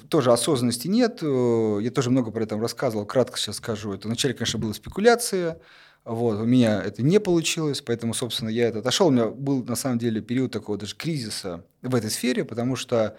[0.08, 1.20] тоже осознанности нет.
[1.22, 3.06] Э, я тоже много про это рассказывал.
[3.06, 3.92] Кратко сейчас скажу.
[3.92, 5.60] Это вначале, конечно, была спекуляция.
[6.04, 9.08] Вот, у меня это не получилось, поэтому, собственно, я это отошел.
[9.08, 13.16] У меня был, на самом деле, период такого даже кризиса в этой сфере, потому что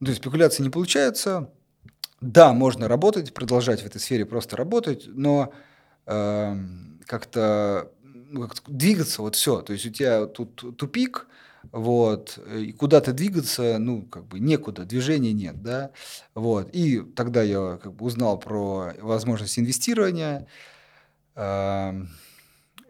[0.00, 1.50] ну, то есть спекуляции не получается.
[2.20, 5.52] Да, можно работать, продолжать в этой сфере просто работать, но
[6.06, 6.56] э,
[7.06, 9.62] как-то ну, как двигаться, вот все.
[9.62, 11.26] То есть у тебя тут тупик,
[11.72, 15.90] вот, и куда-то двигаться, ну, как бы некуда, движения нет, да,
[16.34, 20.46] вот, и тогда я как бы узнал про возможность инвестирования,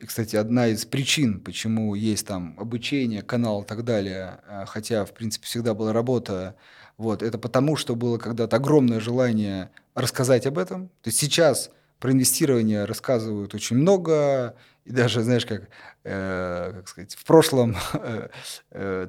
[0.00, 5.04] и, кстати, одна из причин, почему есть там обучение, канал и так далее, а, хотя,
[5.04, 6.56] в принципе, всегда была работа,
[6.96, 10.88] вот, это потому, что было когда-то огромное желание рассказать об этом.
[11.02, 14.54] То есть сейчас про инвестирование рассказывают очень много,
[14.90, 15.68] и даже, знаешь, как,
[16.04, 18.28] э, как сказать, в прошлом э,
[18.72, 19.08] э,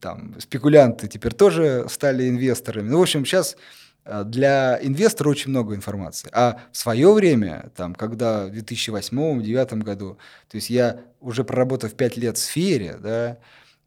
[0.00, 2.88] там спекулянты теперь тоже стали инвесторами.
[2.88, 3.56] Ну, в общем, сейчас
[4.04, 6.28] э, для инвестора очень много информации.
[6.32, 12.16] А в свое время, там, когда в 2008-2009 году, то есть я уже проработав 5
[12.16, 13.38] лет в сфере, да,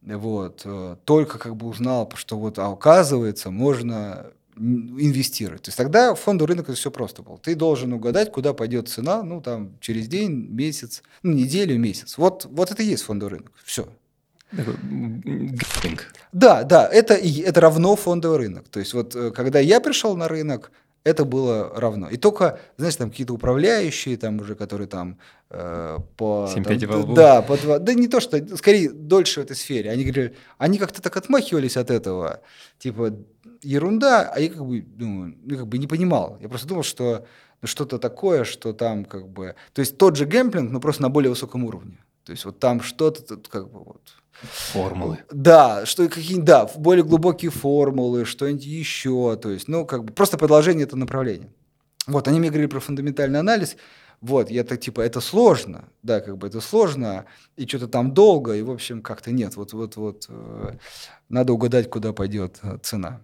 [0.01, 5.63] вот, э, только как бы узнал, что вот, а оказывается, можно инвестировать.
[5.63, 7.37] То есть тогда фонду рынок это все просто было.
[7.37, 12.17] Ты должен угадать, куда пойдет цена, ну там через день, месяц, ну, неделю, месяц.
[12.17, 13.51] Вот, вот это и есть фондовый рынок.
[13.63, 13.87] Все.
[16.31, 18.67] Да, да, это, это равно фондовый рынок.
[18.69, 20.71] То есть вот э, когда я пришел на рынок,
[21.03, 22.09] это было равно.
[22.09, 25.17] И только, знаешь, там какие-то управляющие, там уже, которые там
[25.49, 26.49] э, по...
[26.53, 29.91] 7 там, да, по 2, да не то, что, скорее, дольше в этой сфере.
[29.91, 32.41] Они говорили, они как-то так отмахивались от этого.
[32.79, 33.13] Типа,
[33.63, 36.37] ерунда, а я как бы, ну, ну, как бы не понимал.
[36.41, 37.25] Я просто думал, что
[37.61, 39.55] ну, что-то такое, что там как бы...
[39.73, 41.97] То есть тот же гэмплинг, но просто на более высоком уровне.
[42.25, 44.01] То есть вот там что-то как бы вот...
[44.41, 45.19] Формулы.
[45.31, 49.37] Да, что какие да, более глубокие формулы, что-нибудь еще.
[49.41, 51.49] То есть, ну, как бы просто продолжение этого направления.
[52.07, 53.77] Вот, они мне говорили про фундаментальный анализ.
[54.23, 57.25] Вот, я так, типа, это сложно, да, как бы это сложно,
[57.57, 60.77] и что-то там долго, и, в общем, как-то нет, вот, вот, вот, э,
[61.33, 63.21] надо угадать, куда пойдет э, цена.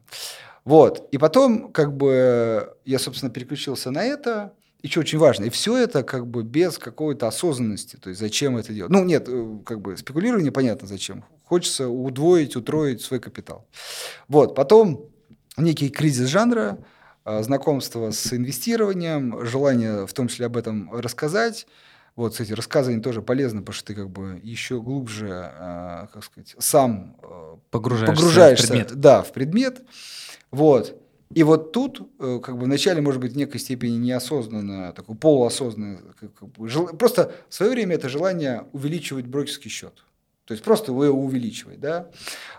[0.65, 5.49] Вот, и потом, как бы, я, собственно, переключился на это, и что очень важно, и
[5.49, 8.91] все это как бы без какой-то осознанности, то есть зачем это делать.
[8.91, 11.23] Ну, нет, э, как бы спекулирование понятно зачем.
[11.43, 13.67] Хочется удвоить, утроить свой капитал.
[14.27, 15.05] Вот, потом
[15.57, 16.79] некий кризис жанра,
[17.25, 21.67] а, знакомство с инвестированием, желание в том числе об этом рассказать.
[22.19, 26.21] Вот, кстати, рассказы они тоже полезны, потому что ты как бы еще глубже, э, как
[26.25, 28.95] сказать, сам э, Погружаешься, погружаешься в предмет.
[28.95, 29.81] Да, в предмет.
[30.51, 31.01] Вот.
[31.33, 36.01] И вот тут, э, как бы вначале, может быть, в некой степени неосознанно, такое полуосознанное,
[36.19, 40.03] как, как бы, жел- просто в свое время это желание увеличивать брокерский счет.
[40.43, 42.09] То есть просто его увеличивать, да.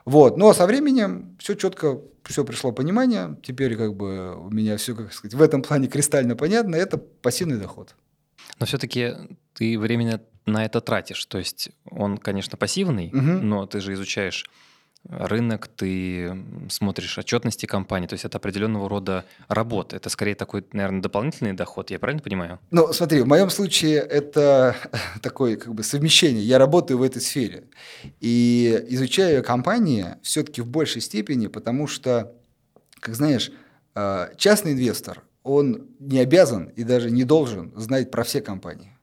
[0.06, 0.38] Вот.
[0.38, 3.36] Но со временем все четко, все пришло понимание.
[3.42, 6.76] Теперь как бы у меня все, как сказать, в этом плане кристально понятно.
[6.76, 7.94] Это пассивный доход.
[8.58, 9.14] Но все-таки
[9.54, 11.24] ты временно на это тратишь.
[11.26, 13.48] То есть он, конечно, пассивный, Мгм.
[13.48, 14.48] но ты же изучаешь
[15.08, 16.36] рынок, ты
[16.68, 19.96] смотришь отчетности компании, то есть это определенного рода работа.
[19.96, 22.58] Это скорее такой, наверное, дополнительный доход, я правильно понимаю?
[22.70, 24.76] Ну, смотри, в моем случае это
[25.22, 26.42] такое как бы совмещение.
[26.44, 27.64] Я работаю в этой сфере.
[28.20, 32.34] И изучаю компании все-таки в большей степени, потому что,
[33.00, 33.50] как знаешь,
[33.94, 38.96] э, частный инвестор, он не обязан и даже не должен знать про все компании.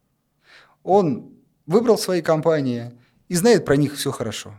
[0.84, 1.32] Он
[1.66, 2.92] выбрал свои компании
[3.28, 4.54] и знает про них все хорошо.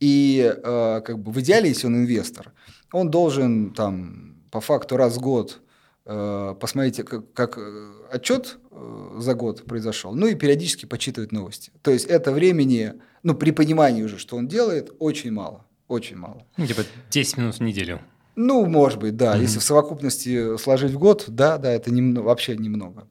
[0.00, 2.52] И э, как бы в идеале, если он инвестор,
[2.92, 5.60] он должен там по факту раз в год
[6.04, 11.70] э, посмотреть, как, как э, отчет э, за год произошел, ну и периодически почитывать новости.
[11.82, 16.44] То есть это времени, ну при понимании уже, что он делает, очень мало, очень мало.
[16.56, 18.00] Ну, типа 10 минут в неделю.
[18.34, 19.32] Ну, может быть, да.
[19.32, 19.42] Мгм.
[19.42, 23.06] Если в совокупности сложить в год, да, да, это немно- вообще немного.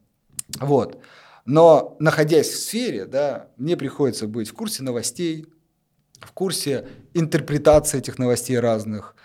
[0.59, 0.99] Вот.
[1.45, 5.47] Но находясь в сфере, да, мне приходится быть в курсе новостей,
[6.19, 9.15] в курсе интерпретации этих новостей разных,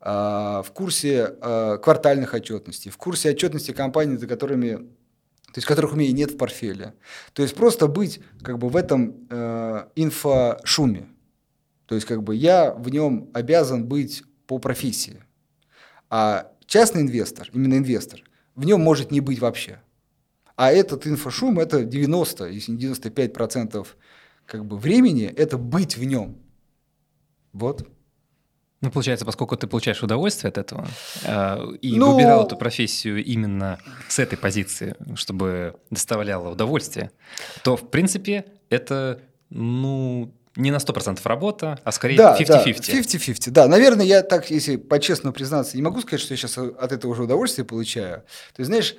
[0.00, 5.92] а, в курсе а, квартальных отчетностей, в курсе отчетности компаний, за которыми, то есть которых
[5.92, 6.94] у меня и нет в портфеле.
[7.32, 11.08] То есть просто быть как бы в этом э, инфошуме.
[11.86, 15.22] То есть как бы я в нем обязан быть по профессии.
[16.14, 18.22] А частный инвестор, именно инвестор,
[18.54, 19.80] в нем может не быть вообще.
[20.56, 23.96] А этот инфошум– это 90, если не 95 процентов
[24.44, 26.36] как бы времени– это быть в нем.
[27.54, 27.88] Вот.
[28.82, 30.86] Ну, получается, поскольку ты получаешь удовольствие от этого
[31.24, 37.10] э, и Ну- выбирал эту профессию именно с этой позиции, чтобы доставляло удовольствие,
[37.64, 42.46] то, в принципе, это, ну, не на 100% работа, а скорее Да, 50-50.
[42.48, 43.50] да, 50-50.
[43.50, 47.12] Да, наверное, я так, если по-честному признаться, не могу сказать, что я сейчас от этого
[47.12, 48.18] уже удовольствие получаю.
[48.54, 48.96] То есть, знаешь,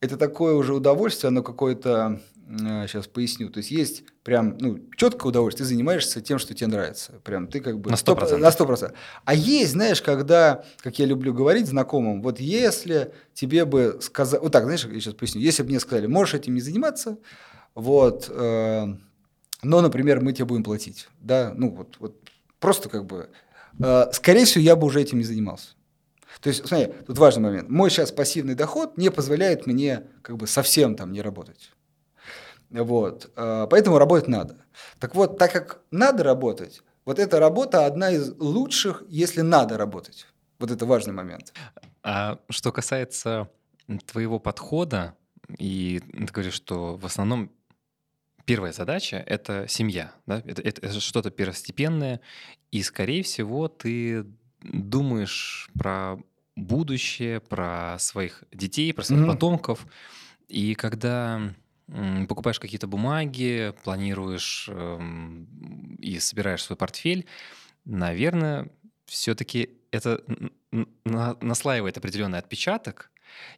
[0.00, 5.64] это такое уже удовольствие, оно какое-то, сейчас поясню, то есть есть прям, ну, четкое удовольствие,
[5.64, 7.12] ты занимаешься тем, что тебе нравится.
[7.24, 7.90] Прям ты как бы...
[7.90, 8.36] На стоп- 100%.
[8.36, 8.92] На 100%.
[9.24, 14.52] А есть, знаешь, когда, как я люблю говорить знакомым, вот если тебе бы сказать, вот
[14.52, 17.16] так, знаешь, я сейчас поясню, если бы мне сказали, можешь этим не заниматься,
[17.74, 18.86] вот, э,
[19.62, 22.16] но, например, мы тебе будем платить, да, ну вот, вот
[22.58, 23.30] просто как бы,
[23.78, 25.70] э, скорее всего, я бы уже этим не занимался.
[26.40, 27.68] То есть, смотри, тут важный момент.
[27.68, 31.72] Мой сейчас пассивный доход не позволяет мне как бы совсем там не работать.
[32.70, 33.30] Вот.
[33.36, 34.56] э, Поэтому работать надо.
[34.98, 40.26] Так вот, так как надо работать, вот эта работа одна из лучших, если надо работать.
[40.58, 41.52] Вот это важный момент.
[42.02, 43.48] А что касается
[44.06, 45.14] твоего подхода,
[45.58, 47.52] и ты говоришь, что в основном
[48.44, 50.42] первая задача— это семья, да?
[50.44, 52.20] это, это- это что-то первостепенное,
[52.70, 54.24] и, скорее всего, ты
[54.62, 56.16] думаешь про
[56.56, 59.32] будущее, про своих детей, про своих Мгм.
[59.32, 59.86] потомков,
[60.48, 61.54] и когда
[62.28, 67.26] покупаешь какие-то бумаги, планируешь эм, и собираешь свой портфель,
[67.84, 68.70] наверное,
[69.06, 70.22] все-таки это
[71.04, 73.10] на- наслаивает определенный отпечаток,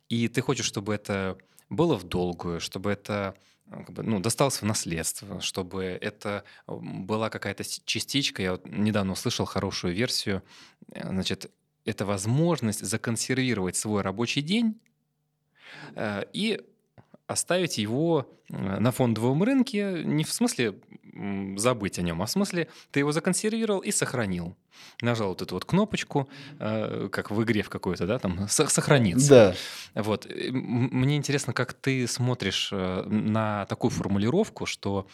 [0.08, 1.36] и ты хочешь, чтобы это
[1.68, 3.34] было в долгую, чтобы это
[3.66, 8.42] ну, досталось в наследство, чтобы это была какая-то частичка.
[8.42, 10.42] Я вот недавно услышал хорошую версию.
[10.92, 11.50] э, Значит,
[11.84, 14.80] это возможность законсервировать свой рабочий день
[15.94, 16.60] э, и
[17.26, 20.74] оставить его э, на фондовом рынке не в смысле
[21.56, 24.56] забыть о нем, а в смысле ты его законсервировал и сохранил.
[25.00, 29.56] Нажал вот эту вот кнопочку, э, как в игре в какой-то, да, там со- сохраниться.
[29.94, 30.02] Да.
[30.02, 30.26] Вот.
[30.50, 35.06] Мне интересно, как ты смотришь э, на такую формулировку, что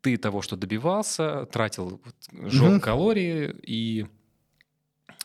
[0.00, 2.00] ты того, что добивался, тратил,
[2.32, 2.80] жёг Мгм.
[2.80, 4.06] калории и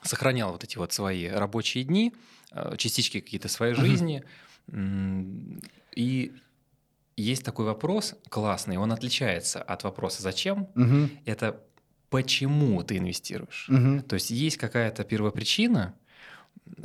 [0.02, 2.12] сохранял вот эти вот свои рабочие дни,
[2.78, 3.82] частички какие-то своей Мгм.
[3.86, 4.24] жизни.
[5.96, 6.34] И
[7.18, 10.68] есть такой вопрос классный, он отличается от вопроса «зачем?».
[10.76, 11.12] Мгм.
[11.26, 11.62] Это
[12.10, 13.68] почему ты инвестируешь.
[13.70, 14.02] Мгм.
[14.02, 15.96] То есть есть какая-то первопричина,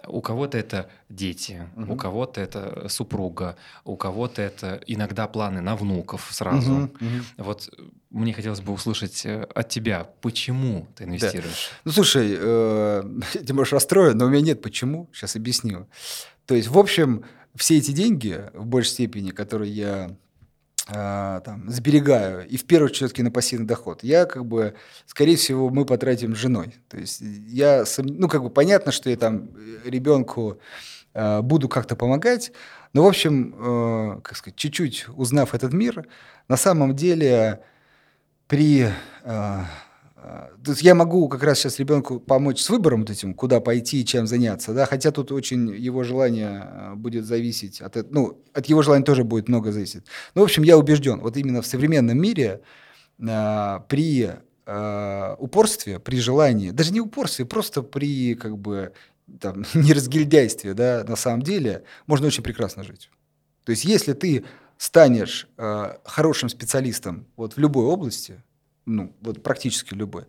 [0.07, 1.99] у кого-то это дети, у Мгм.
[1.99, 6.73] кого-то это супруга, у кого-то это иногда планы на внуков сразу.
[6.73, 6.93] Мгм.
[7.01, 7.25] Мгм.
[7.39, 7.71] Вот
[8.11, 11.71] мне хотелось бы услышать э, от тебя, почему ты инвестируешь.
[11.85, 13.03] Ну, слушай, э,
[13.35, 15.09] я тебя, может, расстрою, но у меня нет почему.
[15.13, 15.87] Сейчас объясню.
[16.47, 17.25] То есть, в общем,
[17.57, 20.17] все эти деньги, в большей степени, которые я
[20.89, 24.75] э, там, сберегаю, и в первую очередь все-таки на пассивный доход, я как бы,
[25.07, 26.75] скорее всего, мы потратим с женой.
[26.89, 29.51] То есть я, ну, как бы понятно, что я там
[29.85, 30.59] ребенку
[31.15, 32.53] э, буду как-то помогать,
[32.93, 36.07] но, в общем, э, как сказать, чуть-чуть узнав этот мир,
[36.49, 37.63] на самом деле
[38.47, 38.93] при э,
[39.25, 39.67] а,
[40.27, 44.01] то есть я могу как раз сейчас ребенку помочь с выбором вот этим, куда пойти
[44.01, 48.67] и чем заняться, да, хотя тут очень его желание а, будет зависеть от, ну, от
[48.67, 50.05] его желания тоже будет много зависеть.
[50.35, 52.61] Ну, в общем, я убежден, вот именно в современном мире
[53.21, 54.33] э, при
[54.67, 58.95] э, упорстве, при желании, даже не упорстве, просто при как бы
[59.41, 63.11] там, неразгильдяйстве, да, на самом деле, можно очень прекрасно жить.
[63.63, 64.45] То есть если ты
[64.77, 68.43] станешь э, хорошим специалистом вот в любой области,
[68.87, 70.25] ну, вот практически любой,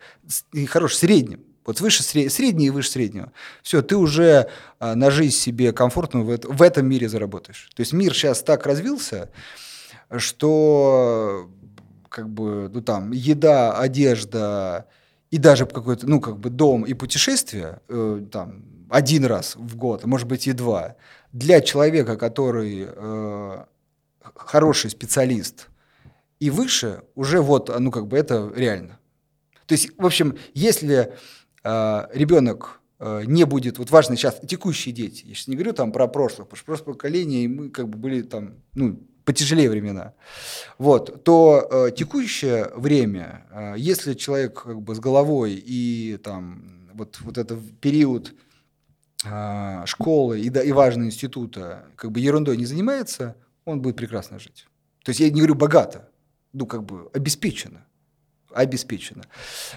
[0.51, 2.31] и хорош средним, вот выше сред...
[2.31, 3.31] средний и выше среднего.
[3.61, 4.49] Все, ты уже
[4.79, 7.69] а, на жизнь себе комфортно в, в этом мире заработаешь.
[7.75, 9.29] То есть мир сейчас так развился,
[10.15, 11.49] что
[12.09, 14.87] как бы, ну там, еда, одежда
[15.29, 20.05] и даже какой-то, ну, как бы дом и путешествие, э, там, один раз в год,
[20.05, 20.95] а может быть и два,
[21.33, 23.65] для человека, который э,
[24.35, 25.67] хороший специалист,
[26.39, 28.99] и выше уже вот, ну как бы это реально.
[29.65, 31.13] То есть, в общем, если
[31.63, 35.91] э, ребенок э, не будет, вот важно сейчас текущие дети, я сейчас не говорю там
[35.91, 40.13] про прошлых, потому что прошлое поколение, и мы как бы были там, ну, потяжелее времена,
[40.77, 47.19] вот, то э, текущее время, э, если человек как бы с головой и там вот,
[47.19, 48.33] вот этот период
[49.25, 53.35] э, школы и, да, и важного института как бы ерундой не занимается,
[53.65, 54.65] он будет прекрасно жить.
[55.03, 56.09] То есть я не говорю богато,
[56.57, 57.85] ну, как бы обеспечено.
[58.51, 59.23] Обеспечено.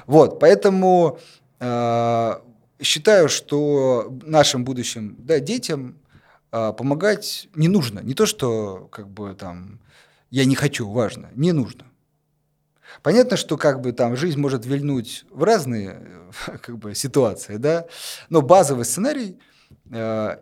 [0.07, 1.19] Вот, поэтому
[1.59, 2.33] э,
[2.81, 5.99] считаю, что нашим будущим да, детям
[6.53, 8.01] э, помогать не нужно.
[8.01, 9.81] Не то, что как бы там
[10.31, 11.85] я не хочу, важно, не нужно.
[13.03, 16.01] Понятно, что как бы там жизнь может вильнуть в разные
[16.63, 17.87] как бы, ситуации, да,
[18.31, 19.39] но базовый сценарий,
[19.93, 20.37] э,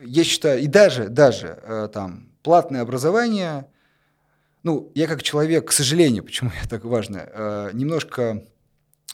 [0.00, 3.66] я считаю, и даже, даже э, там платное образование–
[4.62, 8.44] ну, я как человек, к сожалению, почему я так важно, э, немножко,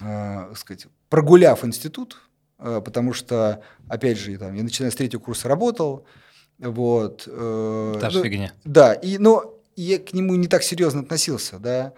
[0.01, 2.21] э, сказать, прогуляв институт,
[2.59, 6.07] э, потому что, опять же, там, я начиная с третьего курса работал,
[6.59, 7.25] вот.
[7.27, 8.53] Э, Та же ну, фигня.
[8.65, 11.93] Да, и, но я к нему не так серьезно относился, да,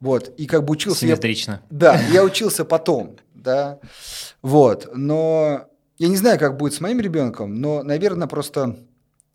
[0.00, 1.00] вот, и как бы учился...
[1.00, 1.62] Симметрично.
[1.70, 3.78] Я, да, я учился потом, да,
[4.42, 5.68] вот, но
[5.98, 8.84] я не знаю, как будет с моим ребенком, но, наверное, просто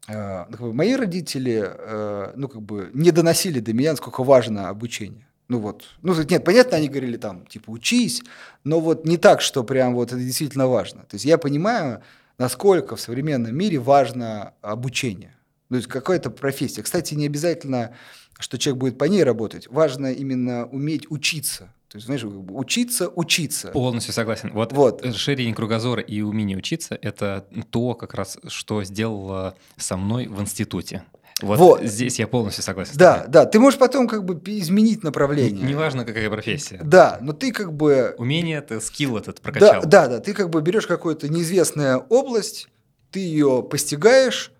[0.07, 5.27] мои родители, э, ну, как бы, не доносили до меня, насколько важно обучение.
[5.49, 8.21] Ну вот, ну нет, понятно, они говорили там, типа, учись,
[8.63, 11.01] но вот не так, что прям вот это действительно важно.
[11.01, 12.03] То есть я понимаю,
[12.37, 15.35] насколько в современном мире важно обучение.
[15.69, 16.83] То есть какая-то профессия.
[16.83, 17.95] Кстати, не обязательно,
[18.39, 19.67] что человек будет по ней работать.
[19.67, 21.73] Важно именно уметь учиться.
[21.89, 23.69] То есть, знаешь, учиться, учиться.
[23.69, 24.51] Полностью согласен.
[24.53, 25.03] Вот, вот.
[25.03, 31.03] расширение кругозора и умение учиться— это то, как раз, что сделало со мной в институте.
[31.41, 32.93] Вот, вот здесь я полностью согласен.
[32.95, 33.45] Да, да.
[33.45, 35.67] Ты можешь потом как бы изменить направление.
[35.67, 36.79] Неважно, какая профессия.
[36.83, 38.13] Да, но ты как бы...
[38.19, 39.81] Умение— это скилл этот прокачал.
[39.81, 40.19] Да, да, да.
[40.19, 42.67] Ты как бы берешь какую-то неизвестную область,
[43.09, 44.51] ты ее постигаешь,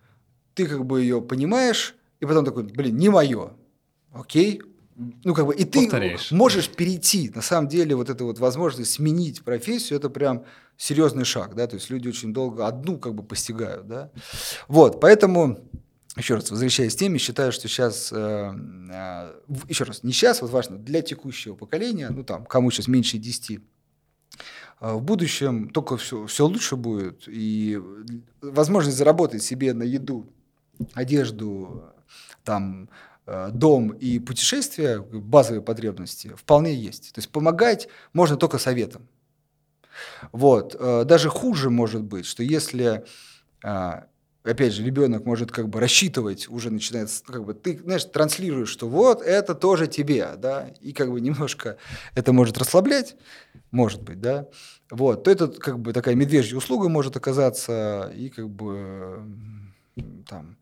[0.55, 3.51] ты как бы ее понимаешь, и потом такой, блин, не мое.
[4.13, 4.61] Окей,
[5.23, 5.89] ну, как бы, и ты
[6.31, 10.43] можешь перейти, на самом деле, вот эта вот возможность сменить профессию, это прям
[10.75, 14.11] серьезный шаг, да, то есть люди очень долго одну как бы постигают, да.
[14.67, 15.59] Вот, поэтому,
[16.17, 18.51] еще раз, возвращаясь к теме, считаю, что сейчас, э,
[18.91, 19.33] э,
[19.69, 23.61] еще раз, не сейчас, вот важно, для текущего поколения, ну, там, кому сейчас меньше 10,
[24.81, 27.79] э, в будущем только все, все лучше будет, и
[28.41, 30.27] возможность заработать себе на еду,
[30.93, 31.93] одежду,
[32.43, 32.89] там,
[33.51, 37.13] дом и путешествия, базовые потребности, вполне есть.
[37.13, 39.07] То есть помогать можно только советом.
[40.31, 40.75] Вот.
[40.79, 43.05] Э, даже хуже может быть, что если,
[43.63, 43.91] э,
[44.43, 48.87] опять же, ребенок может как бы рассчитывать, уже начинает, как бы ты, знаешь, транслируешь, что
[48.87, 51.77] вот это тоже тебе, да, и как бы немножко
[52.15, 53.15] это может расслаблять,
[53.71, 54.47] может быть, да,
[54.89, 59.21] вот, то это как бы такая медвежья услуга может оказаться, и как бы
[60.27, 60.58] там Э,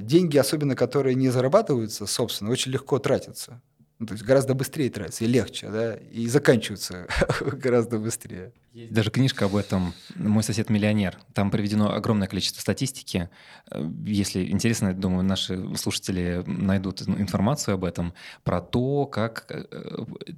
[0.00, 3.60] деньги, особенно которые не зарабатываются, собственно, очень легко тратятся.
[3.98, 7.06] Ну, то есть гораздо быстрее тратятся и легче, да, и заканчиваются
[7.40, 8.52] гораздо быстрее.
[8.74, 11.18] Есть даже книжка об этом «Мой сосед миллионер».
[11.32, 13.30] Там приведено огромное количество статистики.
[13.70, 18.12] Э, если интересно, думаю, наши слушатели найдут информацию об этом,
[18.44, 19.64] про то, как э,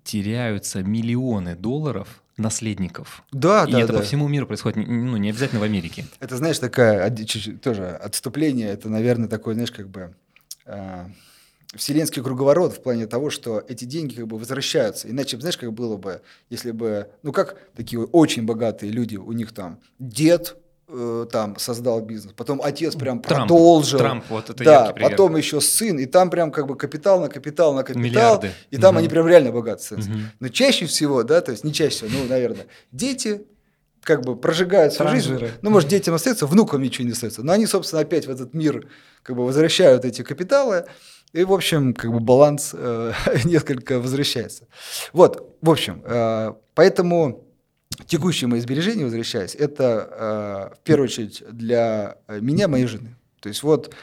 [0.04, 3.22] теряются миллионы долларов наследников.
[3.32, 3.78] Да, и да.
[3.78, 3.98] И это да.
[3.98, 6.06] по всему миру происходит, ну, не обязательно в Америке.
[6.20, 7.14] Это, знаешь, такая
[7.62, 10.14] тоже отступление, это, наверное, такое, знаешь, как бы...
[10.64, 11.06] Э,
[11.74, 15.10] вселенский круговорот в плане того, что эти деньги как бы возвращаются.
[15.10, 19.52] Иначе, знаешь, как было бы, если бы, ну как такие очень богатые люди, у них
[19.52, 20.56] там дед
[21.30, 23.98] там создал бизнес, потом отец прям Трамп, продолжил.
[23.98, 27.74] Трамп, вот это Да, потом еще сын, и там прям как бы капитал на капитал
[27.74, 28.02] на капитал.
[28.02, 28.52] Миллиарды.
[28.70, 29.00] И там угу.
[29.00, 30.00] они прям реально богатые.
[30.00, 30.10] Угу.
[30.40, 33.42] Но чаще всего, да, то есть не чаще всего, ну, наверное, дети
[34.02, 35.38] как бы прожигают свою Транжиры.
[35.38, 35.52] жизнь.
[35.60, 37.42] Ну, может, детям остается, внукам ничего не остается.
[37.42, 38.88] Но они, собственно, опять в этот мир
[39.22, 40.86] как бы возвращают эти капиталы.
[41.34, 43.12] И, в общем, как бы баланс э,
[43.44, 44.66] несколько возвращается.
[45.12, 47.47] Вот, в общем, э, поэтому
[48.06, 53.16] текущие мои сбережения, возвращаясь, это э, в первую очередь для меня, моей жены.
[53.40, 53.94] То есть вот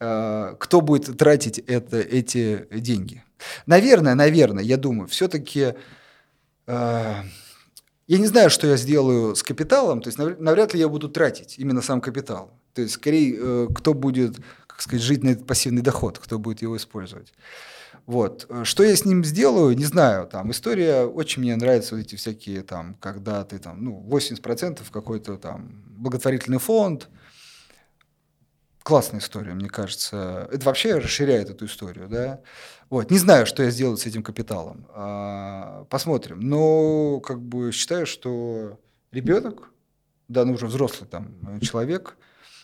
[0.00, 3.24] э, кто будет тратить это, эти деньги.
[3.66, 5.74] Наверное, наверное, я думаю, все-таки...
[6.66, 7.14] Э,
[8.06, 11.58] я не знаю, что я сделаю с капиталом, то есть навряд ли я буду тратить
[11.58, 12.50] именно сам капитал.
[12.72, 14.38] То есть, скорее, э, кто будет
[14.78, 17.32] как сказать, жить на этот пассивный доход, кто будет его использовать.
[18.08, 18.50] Вот.
[18.62, 20.26] Что я с ним сделаю, не знаю.
[20.26, 25.36] Там история, очень мне нравятся вот эти всякие, там, когда ты там, ну, 80% какой-то
[25.36, 27.10] там благотворительный фонд.
[28.82, 30.48] Классная история, мне кажется.
[30.50, 32.40] Это вообще расширяет эту историю, да.
[32.88, 33.10] Вот.
[33.10, 34.86] Не знаю, что я сделаю с этим капиталом.
[34.94, 36.40] А, посмотрим.
[36.40, 38.80] Но как бы считаю, что
[39.12, 39.68] ребенок,
[40.28, 42.16] да, ну уже взрослый там человек,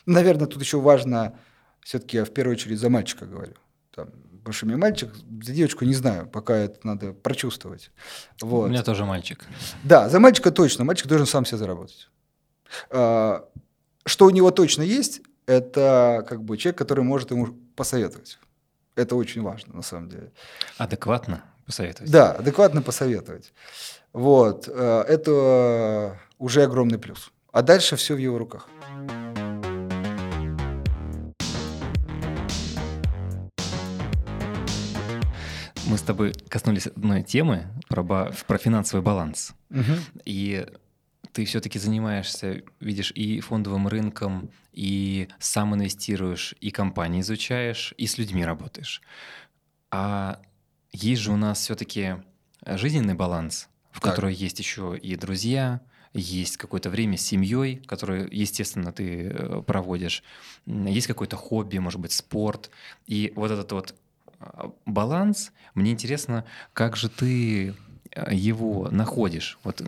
[0.07, 1.37] наверное, тут еще важно
[1.81, 3.53] все-таки я в первую очередь за мальчика говорю.
[3.91, 4.09] Там,
[4.45, 5.09] потому что мне мальчик,
[5.41, 7.89] за девочку не знаю, пока это надо прочувствовать.
[8.41, 8.67] Вот.
[8.67, 9.43] У меня тоже мальчик.
[9.83, 10.83] Да, за мальчика точно.
[10.83, 12.09] Мальчик должен сам себе заработать.
[12.91, 13.49] А,
[14.05, 18.37] что у него точно есть, это как бы человек, который может ему посоветовать.
[18.95, 20.31] Это очень важно, на самом деле.
[20.77, 22.11] Адекватно посоветовать.
[22.11, 23.51] Да, адекватно посоветовать.
[24.13, 24.69] Вот.
[24.71, 27.31] Э, это уже огромный плюс.
[27.51, 28.69] А дальше все в его руках.
[35.95, 39.53] Мы с тобой коснулись одной темы про, про финансовый баланс.
[39.69, 39.93] Угу.
[40.25, 40.67] И
[41.31, 48.17] ты все-таки занимаешься, видишь, и фондовым рынком, и сам инвестируешь, и компании изучаешь, и с
[48.17, 49.01] людьми работаешь.
[49.89, 50.41] А
[50.91, 52.17] есть же у нас все-таки
[52.65, 54.11] жизненный баланс, в так.
[54.11, 55.79] котором есть еще и друзья,
[56.13, 60.23] есть какое-то время с семьей, которое, естественно, ты э, проводишь,
[60.65, 62.69] есть какое-то хобби, может быть, спорт.
[63.05, 63.95] И вот этот вот
[64.85, 65.51] баланс.
[65.73, 67.75] Мне интересно, как же ты
[68.11, 69.59] э, его находишь?
[69.63, 69.81] Вот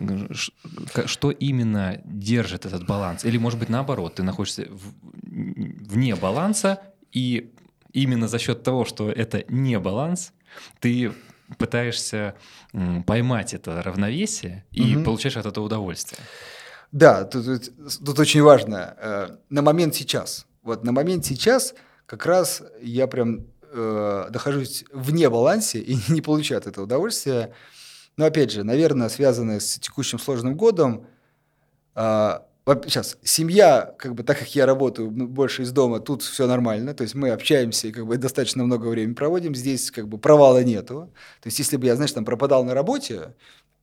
[1.06, 3.24] что именно держит этот баланс?
[3.24, 6.80] Или, может быть, наоборот, ты находишься в, вне баланса,
[7.12, 7.52] и
[7.92, 10.32] именно за счет того, что это не баланс,
[10.80, 11.12] ты
[11.56, 12.34] пытаешься
[13.06, 15.04] поймать это равновесие и угу.
[15.04, 16.20] получаешь от этого удовольствие.
[16.92, 17.72] Да, тут, тут,
[18.04, 18.94] тут очень важно.
[18.98, 20.46] Э, на момент сейчас.
[20.62, 21.74] Вот на момент сейчас
[22.06, 27.54] как раз я прям э, нахожусь вне балансе и не получаю от этого удовольствия.
[28.16, 31.06] Но опять же, наверное, связанное с текущим сложным годом,
[31.94, 32.38] э,
[32.84, 37.02] сейчас, семья, как бы так как я работаю больше из дома, тут все нормально, то
[37.02, 41.10] есть мы общаемся и как бы достаточно много времени проводим, здесь как бы провала нету.
[41.40, 43.34] То есть если бы я, знаешь, там пропадал на работе,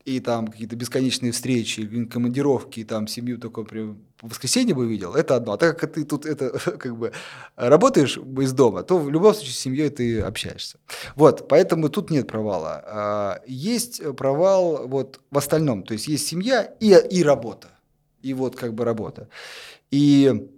[0.05, 5.35] и там какие-то бесконечные встречи, командировки, и там семью только при воскресенье бы видел, это
[5.35, 5.53] одно.
[5.53, 7.11] А так как ты тут это как бы
[7.55, 10.77] работаешь из дома, то в любом случае с семьей ты общаешься.
[11.15, 12.83] Вот, поэтому тут нет провала.
[12.85, 17.69] А, есть провал вот в остальном, то есть есть семья и, и работа.
[18.21, 19.27] И вот как бы работа.
[19.89, 20.49] И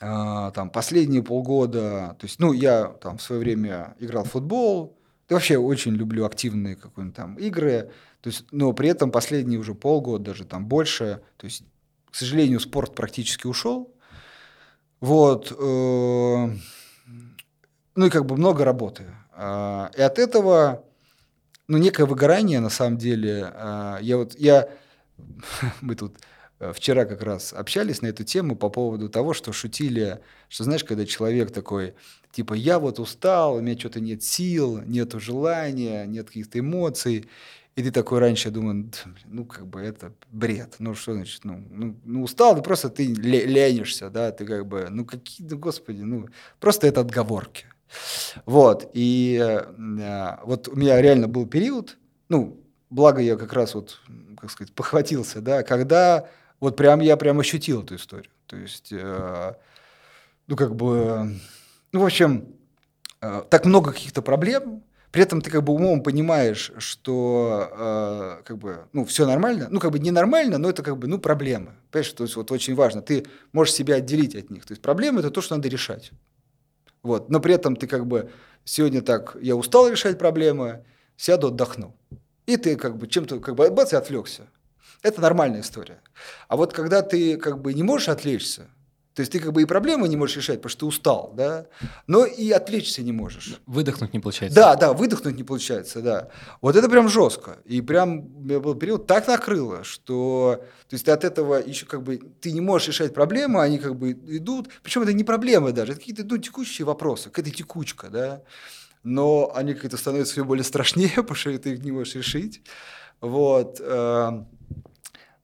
[0.00, 4.98] а, там последние полгода, то есть, ну, я там в свое время играл в футбол,
[5.30, 7.90] я вообще очень люблю активные какие-нибудь там игры,
[8.22, 11.64] то есть, но при этом последние уже полгода, даже там больше, то есть,
[12.08, 13.92] к сожалению, спорт практически ушел.
[15.00, 15.50] Вот.
[15.50, 16.50] Э,
[17.96, 19.06] ну и как бы много работы.
[19.32, 20.84] А, и от этого,
[21.66, 23.50] ну, некое выгорание, на самом деле.
[23.54, 24.68] А, я вот, я,
[25.80, 26.16] мы тут
[26.60, 30.84] э, вчера как раз общались на эту тему по поводу того, что шутили, что, знаешь,
[30.84, 31.94] когда человек такой,
[32.30, 37.28] типа, я вот устал, у меня что-то нет сил, нету желания, нет каких-то эмоций,
[37.74, 38.90] и ты такой раньше, я думаю,
[39.24, 40.76] ну, как бы это бред.
[40.78, 44.88] Ну, что значит, ну, ну, ну устал, ну, просто ты ленишься, да, ты как бы,
[44.90, 46.28] ну, какие, ну, господи, ну,
[46.60, 47.66] просто это отговорки.
[48.46, 51.98] Вот, и э, вот у меня реально был период,
[52.28, 54.00] ну, благо я как раз вот,
[54.38, 56.28] как сказать, похватился, да, когда
[56.60, 58.32] вот прям я прям ощутил эту историю.
[58.46, 59.54] То есть, э,
[60.46, 61.34] ну, как бы,
[61.92, 62.54] ну, в общем,
[63.20, 64.82] э, так много каких-то проблем,
[65.12, 69.68] при этом ты как бы умом понимаешь, что э, как бы, ну, все нормально.
[69.70, 71.74] Ну, как бы ненормально, но это как бы, ну, проблемы.
[71.90, 73.02] Понимаешь, то есть вот очень важно.
[73.02, 74.64] Ты можешь себя отделить от них.
[74.64, 76.12] То есть проблемы– это то, что надо решать.
[77.02, 77.28] Вот.
[77.28, 78.30] Но при этом ты как бы
[78.64, 80.86] сегодня так, я устал решать проблемы,
[81.18, 81.94] сяду, отдохну.
[82.46, 84.48] И ты как бы чем-то, как бы, бац, и отвлекся.
[85.02, 86.00] Это нормальная история.
[86.48, 88.68] А вот когда ты как бы не можешь отвлечься,
[89.14, 91.66] то есть ты как бы и проблемы не можешь решать, потому что ты устал, да,
[92.06, 93.60] но и отвлечься не можешь.
[93.66, 94.56] Выдохнуть не получается.
[94.56, 96.28] Да, да, выдохнуть не получается, да.
[96.60, 97.58] Вот это прям жестко.
[97.66, 101.84] И прям у меня был период так накрыло, что то есть ты от этого еще
[101.84, 104.68] как бы ты не можешь решать проблемы, они как бы идут.
[104.82, 108.42] Причем это не проблемы даже, это какие-то ну, текущие вопросы, какая-то текучка, да.
[109.02, 112.62] Но они как-то становятся все более страшнее, потому что ты их не можешь решить.
[113.20, 113.80] Вот.
[113.80, 114.48] Эм,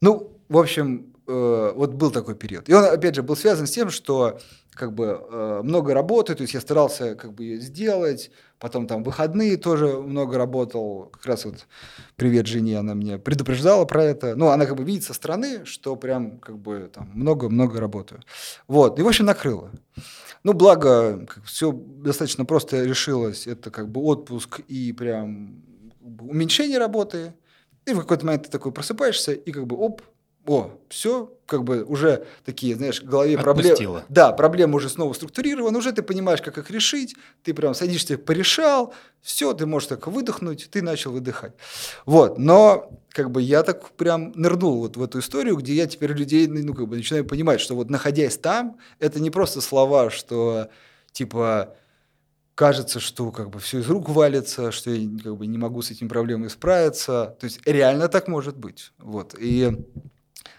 [0.01, 2.68] ну, в общем, э, вот был такой период.
[2.68, 4.39] И он, опять же, был связан с тем, что
[4.79, 9.57] как бы э, много работы, то есть я старался как бы сделать, потом там выходные
[9.57, 11.66] тоже много работал, как раз вот
[12.16, 15.97] привет жене, она меня предупреждала про это, ну, она как бы видит со стороны, что
[15.97, 18.22] прям как бы там много-много работаю.
[18.68, 19.70] Вот, и в общем накрыло.
[20.45, 25.62] Ну, благо, все достаточно просто решилось, это как бы отпуск и прям
[26.01, 27.35] уменьшение работы,
[27.85, 30.03] и в какой-то момент ты такой просыпаешься, и как бы оп,
[30.49, 34.05] о, все, как бы уже такие, знаешь, в голове проблемы.
[34.09, 38.94] Да, проблемы уже снова структурированы, уже ты понимаешь, как их решить, ты прям садишься, порешал,
[39.20, 41.53] все, ты можешь так выдохнуть, ты начал выдыхать.
[42.07, 46.12] Вот, но как бы я так прям нырнул вот в эту историю, где я теперь
[46.12, 50.68] людей, ну, как бы начинаю понимать, что вот находясь там, это не просто слова, что
[51.12, 51.74] типа
[52.55, 55.92] кажется, что как бы все из рук валится, что я как бы не могу с
[55.92, 57.36] этим проблемой справиться.
[57.38, 58.92] То есть реально так может быть.
[58.99, 59.36] Вот.
[59.38, 59.86] И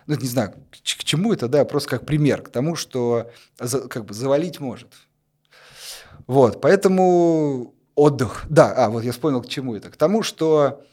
[0.07, 3.29] ну, не знаю, к, к чему это, да, просто как пример, к тому, что
[3.59, 4.87] за, как бы завалить может.
[6.27, 8.45] Вот, поэтому отдых.
[8.49, 9.89] Да, а, вот я вспомнил, к чему это.
[9.89, 10.83] К тому, что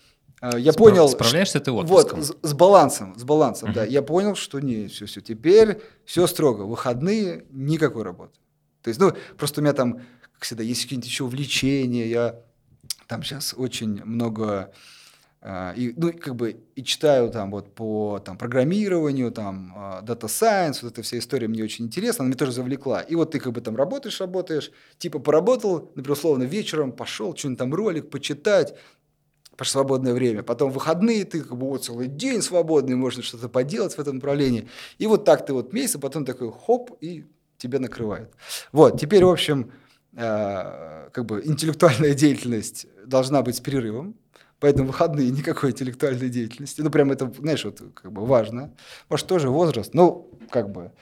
[0.40, 1.08] э, я Справ, понял...
[1.08, 2.20] Справляешься ты отпуском?
[2.20, 3.74] Вот, с, с балансом, с балансом, uh-huh.
[3.74, 3.84] да.
[3.84, 6.62] Я понял, что не, все, все, теперь все строго.
[6.62, 8.38] Выходные, никакой работы.
[8.82, 10.00] То есть, ну, просто у меня там,
[10.34, 12.40] как всегда, есть какие-нибудь еще увлечения, я
[13.06, 14.72] там сейчас очень много
[15.76, 20.80] и, ну, как бы, и читаю там вот по там, программированию, там, а, Data Science,
[20.82, 23.00] вот эта вся история мне очень интересна, она меня тоже завлекла.
[23.00, 27.58] И вот ты как бы там работаешь, работаешь, типа поработал, например, условно, вечером пошел, что-нибудь
[27.60, 28.74] там ролик почитать,
[29.52, 30.42] потому свободное время.
[30.42, 34.68] Потом выходные, ты как бы вот целый день свободный, можно что-то поделать в этом направлении.
[34.98, 37.24] И вот так ты вот месяц, а потом такой хоп, и
[37.56, 38.32] тебя накрывает.
[38.72, 39.70] Вот, теперь, в общем,
[40.16, 44.16] э, как бы интеллектуальная деятельность должна быть с перерывом,
[44.58, 46.80] Поэтому выходные никакой интеллектуальной деятельности.
[46.80, 48.74] Ну, прям это, знаешь, вот как бы важно.
[49.08, 50.92] Может, тоже возраст, ну, как бы.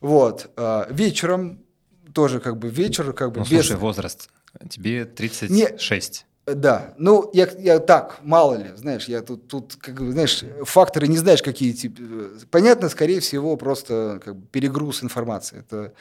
[0.00, 0.50] Вот.
[0.56, 1.60] А, вечером
[2.12, 3.66] тоже как бы вечер, как бы ну, без...
[3.66, 4.28] слушай, возраст.
[4.68, 5.50] Тебе 36.
[5.50, 10.42] Не, да, ну я, я так, мало ли, знаешь, я тут, тут как бы, знаешь,
[10.64, 12.02] факторы не знаешь, какие типа.
[12.50, 15.60] Понятно, скорее всего, просто как бы, перегруз информации.
[15.60, 15.92] Это,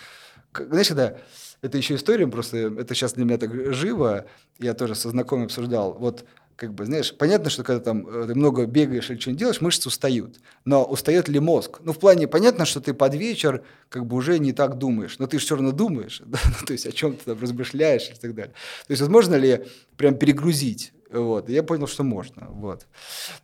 [0.54, 1.18] знаешь, когда
[1.62, 4.26] это еще история, просто это сейчас для меня так живо,
[4.60, 5.94] я тоже со знакомым обсуждал.
[5.94, 6.26] Вот
[6.60, 9.88] как бы, знаешь, понятно, что когда там э, ты много бегаешь или что-нибудь делаешь, мышцы
[9.88, 10.42] устают.
[10.66, 11.80] Но устает ли мозг?
[11.84, 15.28] Ну, в плане, понятно, что ты под вечер как бы уже не так думаешь, но
[15.28, 16.38] ты же все равно думаешь, да?
[16.46, 18.54] ну, то есть о чем ты там размышляешь и так далее.
[18.88, 20.92] То есть возможно ли прям перегрузить?
[21.10, 21.48] Вот.
[21.48, 22.48] Я понял, что можно.
[22.50, 22.86] Вот.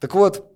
[0.01, 0.51] Так вот,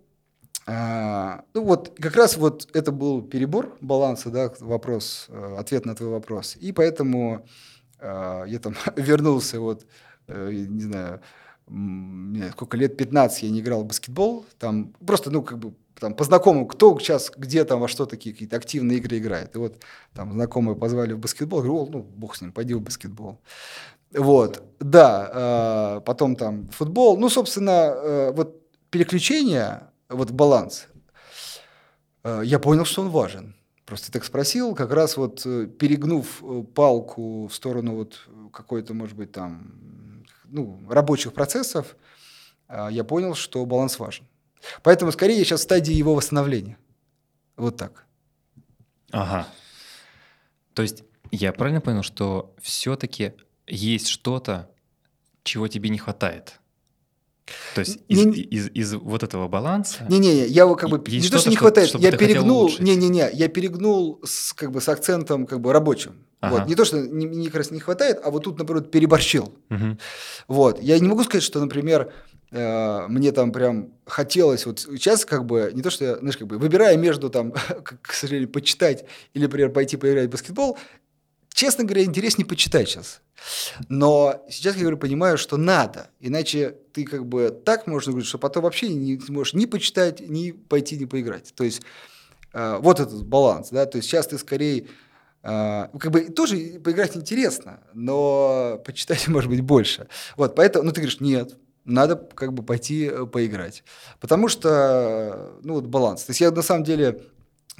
[0.67, 5.95] а, ну вот как раз вот это был перебор баланса, да, вопрос, э, ответ на
[5.95, 6.57] твой вопрос.
[6.57, 7.47] И поэтому
[7.99, 9.85] а, я там вернулся вот,
[10.27, 10.51] э,
[12.51, 16.23] сколько лет 15 я не играл в баскетбол, там просто, ну, как бы, там, по
[16.23, 19.55] знакомым, кто сейчас, где там, во что такие какие-то активные игры играет.
[19.55, 19.81] И вот
[20.13, 23.39] там знакомые позвали в баскетбол, говорю, ну, бог с ним, пойди в баскетбол.
[24.11, 27.17] Вот, да, э, потом там футбол.
[27.17, 28.59] Ну, собственно, э, вот
[28.89, 30.87] переключение, вот баланс,
[32.23, 33.55] э, я понял, что он важен.
[33.85, 39.15] Просто так спросил, как раз вот э, перегнув э, палку в сторону вот какой-то, может
[39.15, 39.73] быть, там
[40.51, 41.95] ну, рабочих процессов,
[42.67, 44.25] а, я понял, что баланс важен.
[44.83, 46.77] Поэтому скорее я сейчас в стадии его восстановления.
[47.55, 48.05] Вот так.
[49.11, 49.47] Ага.
[50.73, 53.33] То есть я правильно понял, что все-таки
[53.67, 54.69] есть что-то,
[55.43, 56.59] чего тебе не хватает?
[57.73, 60.05] То есть из, не, из, из, из вот этого баланса.
[60.07, 62.69] Не-не-не, я как бы не то, что не хватает, я перегнул.
[62.79, 66.25] Не-не-не, я перегнул с, как бы с акцентом как бы рабочим.
[66.41, 66.55] Ага.
[66.55, 66.67] Вот.
[66.67, 69.53] Не то, что не, не, как раз не хватает, а вот тут, наоборот, переборщил.
[69.69, 69.97] Угу.
[70.47, 70.81] Вот.
[70.81, 72.13] Я не могу сказать, что, например,
[72.51, 76.47] э, мне там прям хотелось вот сейчас как бы, не то, что я, знаешь, как
[76.47, 77.51] бы выбирая между там,
[78.01, 80.77] к сожалению, почитать или, например, пойти поиграть в баскетбол,
[81.53, 83.21] честно говоря, интереснее почитать сейчас.
[83.89, 86.09] Но сейчас я говорю, понимаю, что надо.
[86.21, 90.51] Иначе ты как бы так можно говорить, что потом вообще не сможешь ни почитать, ни
[90.51, 91.53] пойти, ни поиграть.
[91.53, 91.81] То есть
[92.53, 94.87] э, вот этот баланс, да, то есть сейчас ты скорее
[95.41, 100.07] а, как бы тоже поиграть интересно, но почитать, может быть, больше.
[100.35, 103.83] Вот, поэтому, ну, ты говоришь, нет, надо как бы пойти э, поиграть.
[104.19, 106.23] Потому что, ну, вот баланс.
[106.23, 107.21] То есть я на самом деле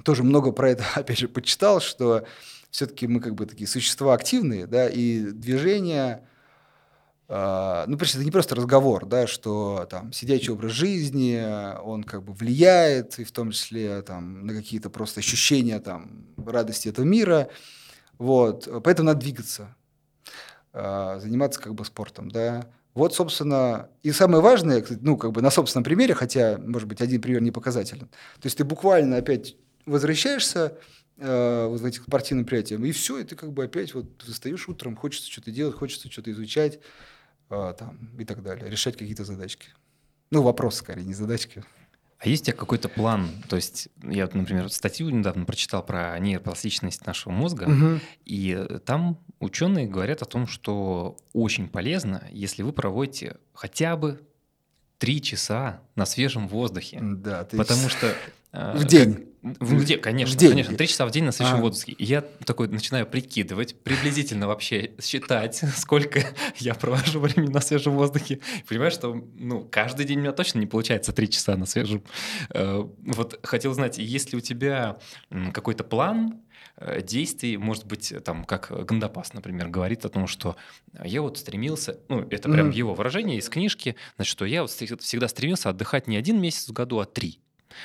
[0.04, 2.26] тоже много про это, опять же, почитал, что
[2.72, 6.28] все-таки мы как бы такие существа активные, да, и движение,
[7.30, 11.42] э, ну, это не просто разговор, да, что там сидячий образ жизни,
[11.82, 16.90] он как бы влияет, и в том числе там на какие-то просто ощущения там радости
[16.90, 17.50] этого мира,
[18.18, 19.76] вот, поэтому надо двигаться,
[20.74, 25.52] э, заниматься как бы спортом, да, вот, собственно, и самое важное, ну, как бы на
[25.52, 28.08] собственном примере, хотя, может быть, один пример не показателен.
[28.08, 29.56] То есть ты буквально опять
[29.86, 30.78] возвращаешься
[31.18, 34.68] э, вот в этих спортивных мероприятиях, и все, и ты как бы опять вот встаешь
[34.68, 36.80] утром, хочется что-то делать, хочется что-то изучать
[37.50, 39.70] там, и так далее, решать какие-то задачки.
[40.32, 41.64] Ну, вопрос скорее, не задачки.
[42.20, 43.30] А есть у тебя какой-то план?
[43.48, 48.00] То есть я, например, статью недавно прочитал про нейропластичность нашего мозга, угу.
[48.26, 54.22] и там ученые говорят о том, что очень полезно, если вы проводите хотя бы
[54.98, 57.00] три часа на свежем воздухе.
[57.02, 57.56] Да, ты...
[57.56, 58.14] Потому что а,
[58.52, 59.30] в день.
[59.42, 60.50] В день, конечно, в день.
[60.50, 60.76] конечно.
[60.76, 61.62] Три часа в день на свежем а.
[61.62, 61.94] воздухе.
[61.94, 66.22] И я такой начинаю прикидывать, приблизительно вообще считать, сколько
[66.58, 68.40] я провожу времени на свежем воздухе.
[68.68, 72.04] Понимаешь, что ну, каждый день у меня точно не получается три часа на свежем.
[72.50, 74.98] Э, вот хотел знать, есть ли у тебя
[75.54, 76.42] какой-то план,
[76.76, 80.58] э, действий, может быть, там, как Гандапас, например, говорит о том, что
[81.02, 82.76] я вот стремился, ну, это прям mm-hmm.
[82.76, 86.74] его выражение из книжки, значит, что я вот всегда стремился отдыхать не один месяц в
[86.74, 87.40] году, а три.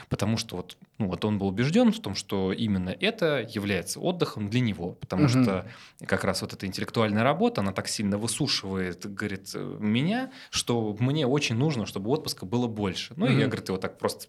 [0.09, 4.49] Потому что вот, ну, вот он был убежден в том, что именно это является отдыхом
[4.49, 4.93] для него.
[4.93, 5.30] Потому угу.
[5.30, 5.66] что
[6.07, 11.57] как раз вот эта интеллектуальная работа, она так сильно высушивает, говорит, меня, что мне очень
[11.57, 13.14] нужно, чтобы отпуска было больше.
[13.16, 13.32] Ну, угу.
[13.32, 14.26] и я, говорит, его так просто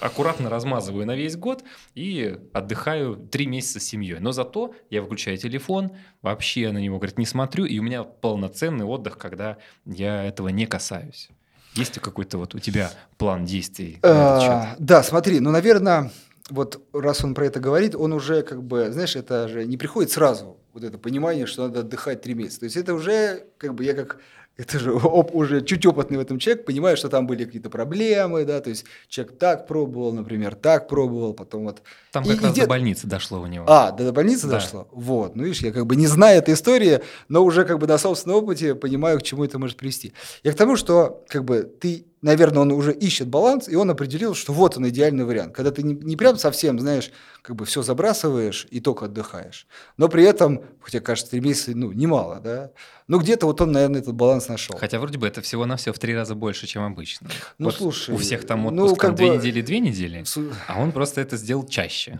[0.00, 1.64] аккуратно размазываю на весь год
[1.94, 4.18] и отдыхаю три месяца с семьей.
[4.18, 8.84] Но зато я выключаю телефон, вообще на него, говорит, не смотрю, и у меня полноценный
[8.84, 11.30] отдых, когда я этого не касаюсь.
[11.74, 13.98] Есть ли какой-то вот у тебя план действий?
[14.02, 16.10] А, да, смотри, ну, наверное,
[16.50, 20.12] вот раз он про это говорит, он уже как бы, знаешь, это же не приходит
[20.12, 22.60] сразу, вот это понимание, что надо отдыхать три месяца.
[22.60, 24.18] То есть это уже, как бы, я как
[24.56, 28.44] это же оп, уже чуть опытный в этом человек, понимает, что там были какие-то проблемы,
[28.44, 31.82] да, то есть человек так пробовал, например, так пробовал, потом вот...
[32.12, 33.64] Там как и, раз и до больницы дошло у него.
[33.68, 34.54] А, до, до больницы да.
[34.54, 34.88] дошло?
[34.92, 37.98] Вот, ну видишь, я как бы не знаю этой истории, но уже как бы на
[37.98, 40.12] собственном опыте понимаю, к чему это может привести.
[40.44, 44.34] Я к тому, что как бы ты наверное, он уже ищет баланс, и он определил,
[44.34, 45.54] что вот он идеальный вариант.
[45.54, 47.10] Когда ты не, не прям совсем, знаешь,
[47.42, 49.66] как бы все забрасываешь и только отдыхаешь,
[49.98, 52.70] но при этом, хотя кажется, три месяца, ну, немало, да,
[53.08, 54.74] но где-то вот он, наверное, этот баланс нашел.
[54.78, 57.28] Хотя вроде бы это всего на все в три раза больше, чем обычно.
[57.58, 58.14] Ну, вот слушай.
[58.14, 59.36] У всех там отпуск ну, как две бы...
[59.36, 60.24] недели, две недели,
[60.66, 62.18] а он просто это сделал чаще.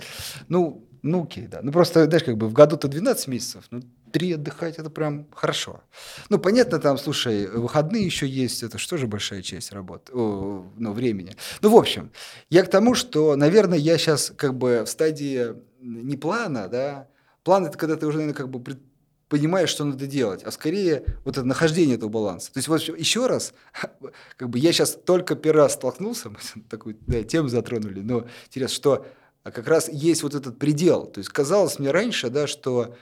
[0.48, 1.60] Ну, ну окей, да.
[1.62, 3.82] Ну просто, знаешь, как бы в году-то 12 месяцев, ну
[4.14, 5.82] три отдыхать, это прям хорошо.
[6.28, 10.92] Ну, понятно, там, слушай, выходные еще есть, это что же большая часть работы, о, ну,
[10.92, 11.34] времени.
[11.62, 12.12] Ну, в общем,
[12.48, 17.08] я к тому, что, наверное, я сейчас как бы в стадии не плана, да,
[17.42, 18.62] план это когда ты уже, наверное, как бы
[19.28, 22.52] понимаешь, что надо делать, а скорее вот это нахождение этого баланса.
[22.52, 23.52] То есть вот еще раз,
[24.36, 28.76] как бы я сейчас только первый раз столкнулся, мы такую да, тему затронули, но интересно,
[28.76, 29.06] что
[29.42, 31.06] как раз есть вот этот предел.
[31.06, 32.94] То есть казалось мне раньше, да, что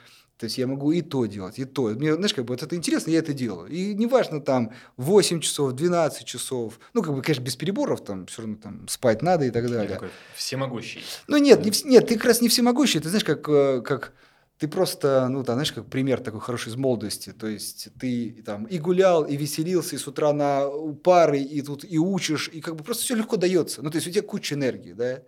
[0.43, 1.83] то есть я могу и то делать, и то.
[1.83, 3.69] Мне, знаешь, как бы вот это интересно, я это делаю.
[3.69, 8.41] И неважно там 8 часов, 12 часов, ну, как бы, конечно, без переборов, там все
[8.41, 9.87] равно там спать надо и так далее.
[9.87, 11.01] Такой всемогущий.
[11.27, 14.11] Ну, нет, не, нет, ты как раз не всемогущий, ты знаешь, как, э, как
[14.57, 17.31] ты просто, ну, там, знаешь, как пример такой хороший из молодости.
[17.31, 20.67] То есть ты там и гулял, и веселился, и с утра на
[21.05, 23.81] пары, и тут и учишь, и как бы просто все легко дается.
[23.81, 25.21] Ну, то есть у тебя куча энергии, да.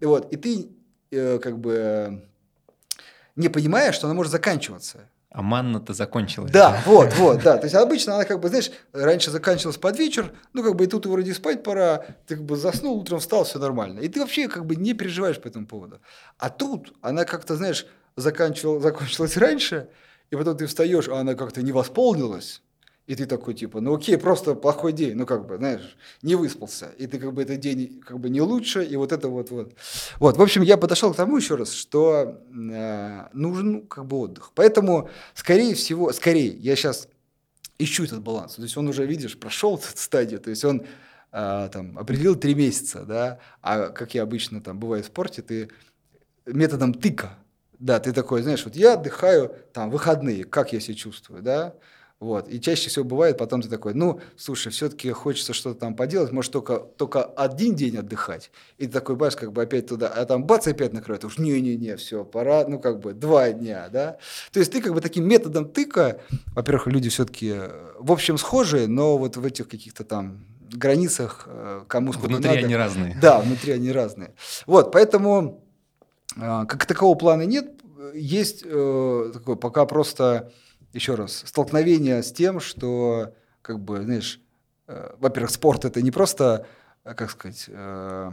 [0.00, 0.68] И вот, и ты
[1.12, 2.26] э, как бы
[3.40, 5.08] не понимая, что она может заканчиваться.
[5.30, 6.50] А манна-то закончилась.
[6.50, 7.56] Да, вот, вот, да.
[7.56, 10.86] То есть обычно она как бы, знаешь, раньше заканчивалась под вечер, ну как бы и
[10.88, 14.00] тут вроде спать пора, ты как бы заснул, утром встал, все нормально.
[14.00, 16.00] И ты вообще как бы не переживаешь по этому поводу.
[16.38, 17.86] А тут она как-то, знаешь,
[18.16, 19.88] заканчивала, закончилась раньше,
[20.30, 22.62] и потом ты встаешь, а она как-то не восполнилась.
[23.10, 26.90] И ты такой, типа, ну окей, просто плохой день, ну как бы, знаешь, не выспался.
[26.96, 29.74] И ты как бы этот день как бы не лучше, и вот это вот вот.
[30.20, 34.16] Вот, в общем, я подошел к тому еще раз, что э, нужен ну, как бы
[34.16, 34.52] отдых.
[34.54, 37.08] Поэтому, скорее всего, скорее, я сейчас
[37.78, 38.54] ищу этот баланс.
[38.54, 40.86] То есть он уже, видишь, прошел эту стадию, то есть он
[41.32, 45.68] э, там определил три месяца, да, а как я обычно там бывает в спорте, ты
[46.46, 47.36] методом тыка,
[47.80, 51.74] да, ты такой, знаешь, вот я отдыхаю там выходные, как я себя чувствую, да,
[52.20, 52.50] Вот.
[52.50, 56.52] И чаще всего бывает, потом ты такой, ну, слушай, все-таки хочется что-то там поделать, может,
[56.52, 58.50] только, только один день отдыхать.
[58.76, 61.24] И ты такой, бац, как бы опять туда, а там бац, опять накроет.
[61.24, 64.18] Уж не-не-не, все, пора, ну, как бы два дня, да.
[64.52, 66.20] То есть ты как бы таким методом тыка,
[66.54, 67.54] во-первых, люди все-таки,
[67.98, 72.64] в общем, схожие, но вот в этих каких-то там границах э, кому сколько Внутри надо.
[72.66, 73.18] они разные.
[73.20, 74.34] Да, внутри они разные.
[74.66, 75.64] Вот, поэтому
[76.36, 77.70] а, как такового плана нет,
[78.14, 80.52] есть э, такое пока просто
[80.92, 84.40] еще раз, столкновение с тем, что, как бы, знаешь,
[84.86, 86.66] э, во-первых, спорт это не просто,
[87.04, 88.32] э, как сказать, э,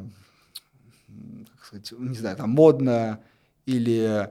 [1.56, 3.20] как сказать, не знаю, там модно
[3.66, 4.30] или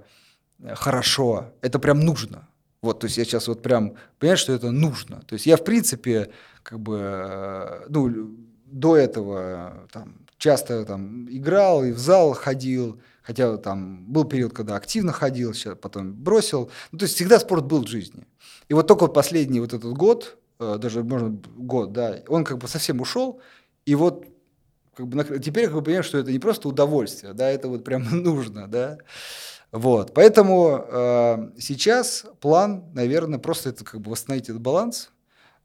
[0.58, 2.48] э, хорошо, это прям нужно.
[2.82, 5.22] Вот, то есть я сейчас вот прям понимаю, что это нужно.
[5.22, 6.30] То есть я, в принципе,
[6.62, 13.56] как бы, э, ну, до этого там, часто там играл и в зал ходил, Хотя
[13.56, 16.70] там был период, когда активно ходил, сейчас потом бросил.
[16.92, 18.24] Ну, то есть всегда спорт был в жизни.
[18.68, 22.58] И вот только вот последний вот этот год, э, даже можно год, да, он как
[22.58, 23.40] бы совсем ушел.
[23.84, 24.26] И вот
[24.94, 28.04] как бы, теперь как бы понимаю, что это не просто удовольствие, да, это вот прям
[28.22, 28.98] нужно, да.
[29.72, 35.10] Вот, поэтому э, сейчас план, наверное, просто это как бы восстановить этот баланс,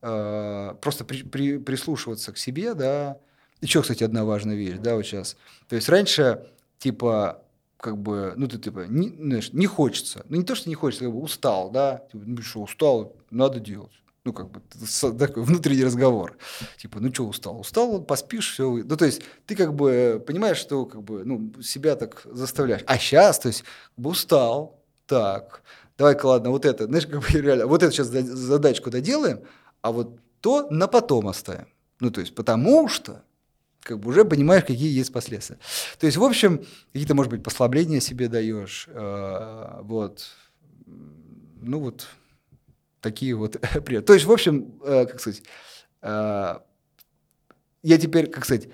[0.02, 3.20] э, просто при, при, прислушиваться к себе, да.
[3.62, 5.38] Еще, кстати, одна важная вещь, да, вот сейчас.
[5.70, 6.48] То есть раньше,
[6.80, 7.44] типа,
[7.82, 10.24] как бы, ну, ты, типа, не, знаешь, не хочется.
[10.30, 13.60] Ну, не то, что не хочется, как бы устал, да, типа, ну, что, устал, надо
[13.60, 13.92] делать.
[14.24, 14.62] Ну, как бы,
[15.18, 16.38] такой внутренний разговор.
[16.78, 17.60] Типа, ну, что, устал?
[17.60, 18.70] Устал, поспишь, все.
[18.70, 22.84] Ну, то есть, ты как бы понимаешь, что, как бы, ну, себя так заставляешь.
[22.86, 23.64] А сейчас, то есть,
[23.96, 25.64] как бы устал, так,
[25.98, 29.42] давай-ка, ладно, вот это, знаешь, как бы, реально, вот это сейчас задачку доделаем,
[29.82, 31.68] а вот то на потом оставим.
[32.00, 33.24] Ну, то есть, потому что
[33.82, 35.58] как бы уже понимаешь, какие есть последствия.
[36.00, 36.64] То есть, в общем,
[36.94, 38.88] какие-то, может быть, послабления себе даешь.
[38.90, 40.28] Э, вот.
[41.62, 42.08] Ну вот,
[43.02, 43.58] такие вот
[44.06, 45.44] То есть, в общем, э, как сказать,
[46.02, 46.56] э,
[47.84, 48.70] я теперь, как сказать,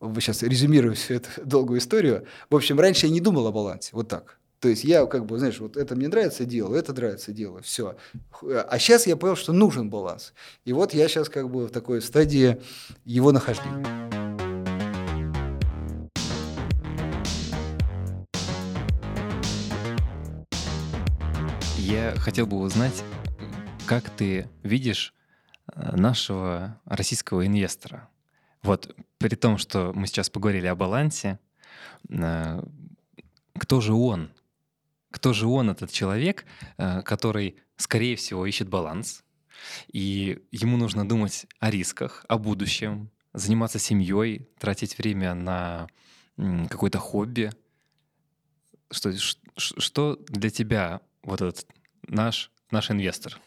[0.00, 2.26] сейчас резюмирую всю эту долгую историю.
[2.50, 4.38] В общем, раньше я не думал о балансе, вот так.
[4.60, 7.96] То есть я как бы, знаешь, вот это мне нравится, делаю, это нравится, делаю, все.
[8.42, 10.34] А сейчас я понял, что нужен баланс.
[10.64, 12.62] И вот я сейчас как бы в такой стадии
[13.04, 14.21] его нахождения.
[21.92, 23.04] Я хотел бы узнать,
[23.84, 25.12] как ты видишь
[25.74, 28.08] э, нашего российского инвестора.
[28.62, 31.38] Вот при том, что мы сейчас поговорили о балансе,
[32.08, 32.62] э,
[33.58, 34.32] кто же он?
[35.10, 36.46] Кто же он, этот человек,
[36.78, 39.22] э, который, скорее всего, ищет баланс,
[39.92, 45.88] и ему нужно думать о рисках, о будущем, заниматься семьей, тратить время на
[46.70, 47.50] какое-то хобби.
[48.90, 49.12] Что,
[49.58, 51.66] что для тебя вот этот
[52.08, 53.38] наш, наш инвестор?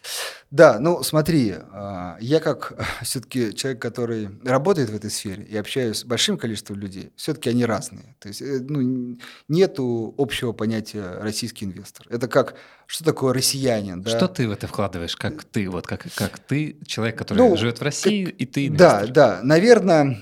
[0.51, 5.97] Да, ну смотри, а, я как все-таки человек, который работает в этой сфере и общаюсь
[5.97, 8.15] с большим количеством людей, все-таки они разные.
[8.19, 12.05] То есть э, ну, нету общего понятия российский инвестор.
[12.09, 14.01] Это как, что такое россиянин?
[14.01, 14.15] Да?
[14.15, 15.15] Что ты в это вкладываешь?
[15.15, 18.67] Как ты, вот как, как ты, человек, который ну, живет в России, как, и ты
[18.67, 19.07] инвестор?
[19.07, 20.21] Да, да, наверное,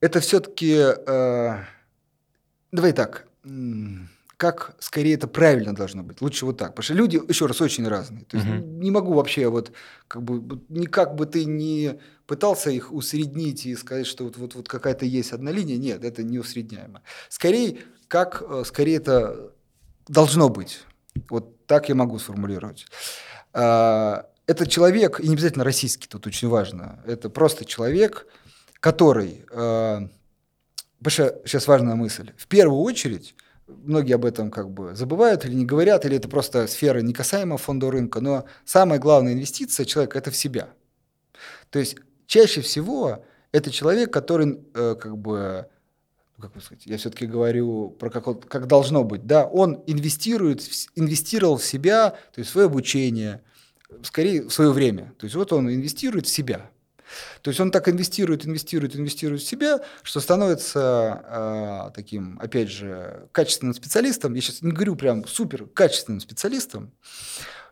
[0.00, 1.58] это все-таки, э,
[2.72, 3.26] давай так,
[4.42, 6.20] как скорее это правильно должно быть.
[6.20, 6.70] Лучше вот так.
[6.70, 8.24] Потому что люди, еще раз, очень разные.
[8.24, 8.56] То есть угу.
[8.56, 9.70] не могу вообще вот,
[10.08, 14.68] как бы, никак бы ты не пытался их усреднить и сказать, что вот, вот, вот
[14.68, 15.76] какая-то есть одна линия.
[15.76, 17.02] Нет, это не усредняемо.
[17.28, 17.78] Скорее,
[18.08, 19.52] как, э, скорее это
[20.08, 20.80] должно быть.
[21.30, 22.86] Вот так я могу сформулировать.
[23.52, 27.00] А, это человек, и не обязательно российский, тут очень важно.
[27.06, 28.26] Это просто человек,
[28.80, 29.46] который...
[29.52, 30.08] Э,
[30.98, 32.32] потому что сейчас важная мысль.
[32.36, 33.36] В первую очередь
[33.84, 37.56] многие об этом как бы забывают или не говорят, или это просто сфера не касаемо
[37.56, 40.70] фонда рынка, но самая главная инвестиция человека– это в себя.
[41.70, 41.96] То есть
[42.26, 45.66] чаще всего это человек, который э, как бы,
[46.38, 50.62] ну, как сказать, я все-таки говорю про как, как должно быть, да, он инвестирует,
[50.94, 53.42] инвестировал в себя, то есть в свое обучение,
[54.02, 55.12] скорее в свое время.
[55.18, 56.70] То есть вот он инвестирует в себя–
[57.42, 63.28] то есть он так инвестирует, инвестирует, инвестирует в себя, что становится э, таким, опять же,
[63.32, 64.34] качественным специалистом.
[64.34, 66.92] Я сейчас не говорю прям супер качественным специалистом,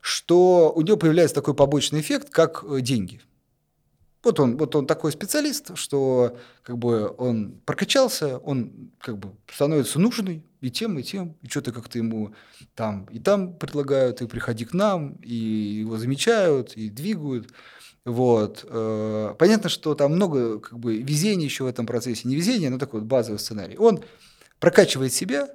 [0.01, 3.21] что у него появляется такой побочный эффект, как э, деньги.
[4.25, 9.99] Вот он, вот он такой специалист, что как бы он прокачался, он как бы становится
[9.99, 12.35] нужный и тем, и тем, и что-то как-то ему
[12.75, 17.49] там и там предлагают, и приходи к нам, и его замечают, и двигают.
[18.05, 18.65] Вот.
[18.69, 22.29] Э, понятно, что там много как бы, везения еще в этом процессе.
[22.29, 23.77] Не везение, но такой вот базовый сценарий.
[23.77, 24.03] Он
[24.59, 25.49] прокачивает себя,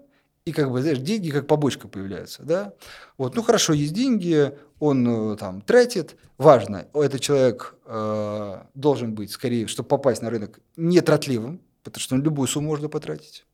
[0.45, 2.73] и как бы, знаешь, деньги как побочка появляются, да.
[3.17, 9.31] Вот, ну хорошо, есть деньги, он э, там тратит, важно, этот человек э, должен быть,
[9.31, 13.45] скорее, чтобы попасть на рынок, нетротливым, потому что на любую сумму можно потратить.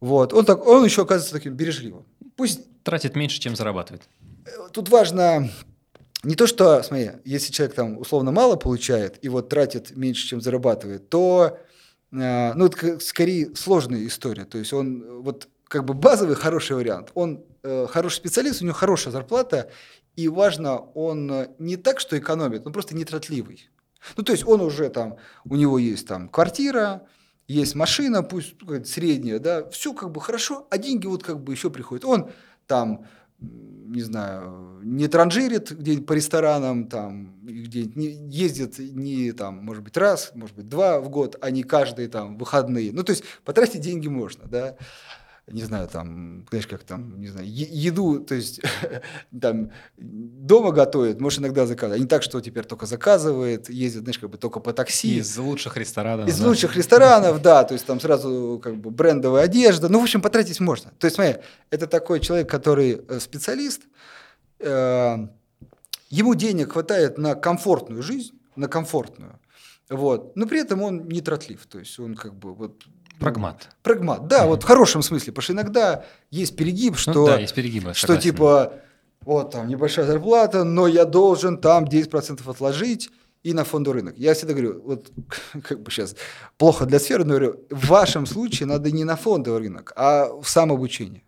[0.00, 2.06] Вот, он, так, он еще оказывается таким бережливым.
[2.34, 2.60] Пусть...
[2.82, 4.02] Тратит меньше, чем зарабатывает.
[4.46, 5.50] Э, тут важно
[6.22, 10.40] не то, что, смотри, если человек там условно мало получает и вот тратит меньше, чем
[10.40, 11.58] зарабатывает, то,
[12.12, 14.44] э, ну, это скорее сложная история.
[14.44, 17.10] То есть он вот как бы базовый хороший вариант.
[17.14, 19.70] Он э, хороший специалист, у него хорошая зарплата,
[20.16, 23.70] и важно, он э, не так, что экономит, он просто нетротливый.
[24.16, 27.06] Ну, то есть он уже там, у него есть там квартира,
[27.46, 28.54] есть машина, пусть
[28.86, 32.04] средняя, да, все как бы хорошо, а деньги вот как бы еще приходят.
[32.04, 32.30] Он
[32.66, 33.06] там,
[33.40, 39.96] не знаю, не транжирит где-нибудь по ресторанам, там, где не, ездит не там, может быть,
[39.96, 42.92] раз, может быть, два в год, а не каждые там выходные.
[42.92, 44.76] Ну, то есть потратить деньги можно, да
[45.50, 48.60] не знаю, там, знаешь, как там, не знаю, еду, то есть
[49.40, 52.00] там дома готовит, можешь иногда заказывать.
[52.00, 55.18] А не так, что теперь только заказывает, ездит, знаешь, как бы только по такси.
[55.18, 56.28] Из лучших ресторанов.
[56.28, 56.46] Из да.
[56.46, 59.88] лучших ресторанов, да, то есть там сразу как бы брендовая одежда.
[59.88, 60.92] Ну, в общем, потратить можно.
[60.98, 61.36] То есть, смотри,
[61.70, 63.82] это такой человек, который э, специалист,
[64.60, 65.16] э,
[66.10, 69.38] ему денег хватает на комфортную жизнь, на комфортную,
[69.88, 72.84] вот, но при этом он не тротлив, то есть он как бы вот
[73.20, 73.68] Прагмат.
[73.82, 74.48] Прагмат, да, mm-hmm.
[74.48, 77.94] вот в хорошем смысле, потому что иногда есть перегиб, ну что, ну, да, есть перегибы,
[77.94, 78.72] что типа,
[79.20, 83.10] вот там небольшая зарплата, но я должен там 10% отложить
[83.42, 84.18] и на фондовый рынок.
[84.18, 85.12] Я всегда говорю, вот
[85.62, 86.16] как бы сейчас
[86.56, 90.48] плохо для сферы, но говорю, в вашем случае надо не на фондовый рынок, а в
[90.48, 91.22] самообучение.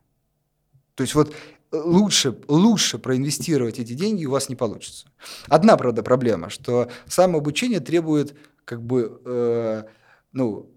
[0.95, 1.33] То есть вот
[1.73, 5.07] лучше, лучше проинвестировать эти деньги у вас не получится.
[5.49, 9.85] Одна, правда, проблема, что самообучение требует как бы, э,
[10.33, 10.72] ну,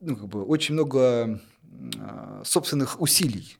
[0.00, 1.40] ну, как бы очень много
[1.96, 3.58] э, собственных усилий.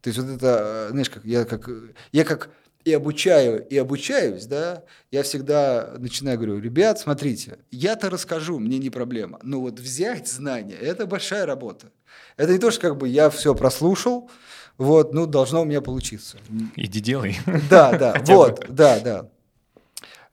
[0.00, 1.68] То есть вот это, знаешь, как я как
[2.12, 2.50] я как
[2.86, 8.90] и обучаю, и обучаюсь, да, я всегда начинаю, говорю, ребят, смотрите, я-то расскажу, мне не
[8.90, 11.90] проблема, но вот взять знания– это большая работа.
[12.36, 14.30] Это не то, что как бы я все прослушал,
[14.78, 16.38] вот, ну, должно у меня получиться.
[16.76, 17.38] Иди делай.
[17.68, 19.30] Да, да, вот, да, да.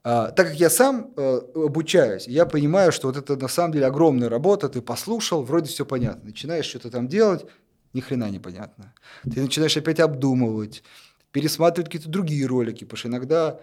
[0.04, 3.86] А, так как я сам э, обучаюсь, я понимаю, что вот это на самом деле
[3.86, 7.46] огромная работа, ты послушал, вроде все понятно, начинаешь что-то там делать,
[7.94, 8.94] ни хрена не понятно.
[9.24, 10.84] Ты начинаешь опять обдумывать,
[11.32, 13.60] пересматривать какие-то другие ролики, потому что иногда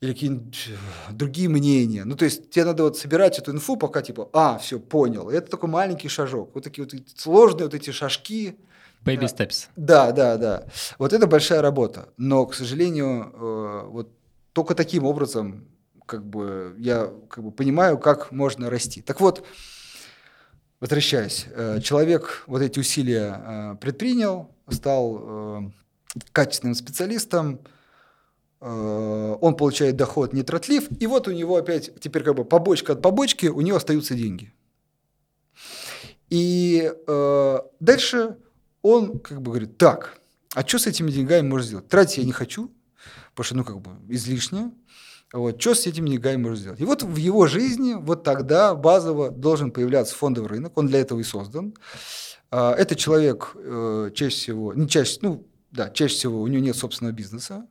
[0.00, 2.04] или какие-нибудь э, другие мнения.
[2.04, 5.28] Ну, то есть тебе надо вот собирать эту инфу, пока типа, а, все, понял.
[5.28, 6.52] Это такой маленький шажок.
[6.54, 8.56] Вот такие вот сложные вот эти шажки.
[9.04, 9.66] Baby steps.
[9.76, 10.66] Да, да, да.
[10.98, 12.10] Вот это большая работа.
[12.16, 14.17] Но, к сожалению, э, вот
[14.58, 15.68] только таким образом
[16.04, 19.02] как бы, я как бы, понимаю, как можно расти.
[19.02, 19.46] Так вот,
[20.80, 25.70] возвращаясь, э, человек вот эти усилия э, предпринял, стал э,
[26.32, 27.60] качественным специалистом,
[28.60, 33.02] он получает доход не тротлив, и вот у него опять теперь как бы побочка от
[33.02, 34.52] побочки, у него остаются деньги.
[36.30, 38.36] И э, дальше
[38.82, 40.18] он как бы говорит, так,
[40.54, 41.88] а что с этими деньгами можно сделать?
[41.88, 42.72] Тратить я не хочу,
[43.30, 44.72] потому что, ну, как бы излишне.
[45.32, 46.80] Вот, что с этим деньгами можно сделать?
[46.80, 51.20] И вот в его жизни вот тогда базово должен появляться фондовый рынок, он для этого
[51.20, 51.74] и создан.
[52.50, 56.76] А, это человек э, чаще всего, не чаще, ну, да, чаще всего у него нет
[56.76, 57.66] собственного бизнеса,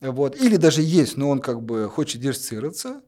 [0.00, 3.00] вот, или даже есть, но он как бы хочет диверсифицироваться,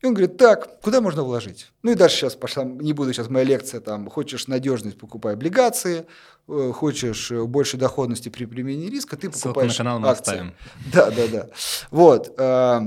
[0.00, 1.72] и он говорит, так, куда можно вложить?
[1.82, 6.06] Ну и дальше сейчас пошла, не буду сейчас моя лекция, там, хочешь надежность, покупай облигации,
[6.48, 10.32] э, хочешь э, больше доходности при применении риска, ты покупаешь Ссылку на канал мы акции.
[10.32, 10.54] оставим.
[10.92, 11.48] Да, да, да.
[11.90, 12.34] Вот.
[12.38, 12.80] Э,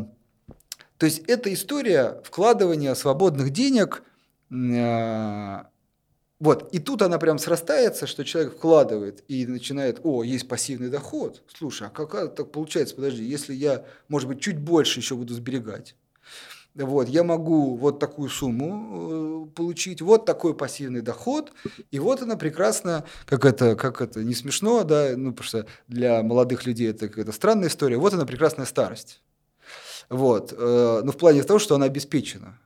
[0.98, 4.04] то есть это история вкладывания свободных денег.
[6.40, 11.44] Вот, и тут она прям срастается, что человек вкладывает и начинает, о, есть пассивный доход.
[11.54, 15.96] Слушай, а как так получается, подожди, если я, может быть, чуть больше еще буду сберегать,
[16.76, 21.52] вот, я могу вот такую сумму э, получить, вот такой пассивный доход,
[21.92, 26.22] и вот она прекрасно, как это, как это не смешно, да, ну, потому что для
[26.24, 29.22] молодых людей это какая-то странная история, вот она прекрасная старость.
[30.10, 32.58] Вот, э, ну, в плане того, что она обеспечена.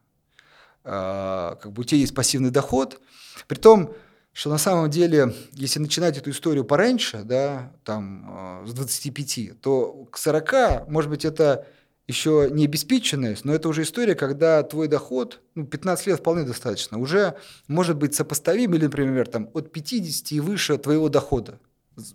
[0.84, 3.02] Э, как бы у тебя есть пассивный доход,
[3.48, 3.94] при том,
[4.34, 10.08] что на самом деле, если начинать эту историю пораньше, да, там, э, с 25, то
[10.12, 11.68] к 40, может быть, это
[12.08, 16.98] еще не обеспеченность, но это уже история, когда твой доход, ну, 15 лет вполне достаточно,
[17.00, 17.36] уже
[17.68, 21.60] может быть сопоставим или, например, там, от 50 и выше твоего дохода,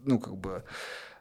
[0.05, 0.65] ну, как бы,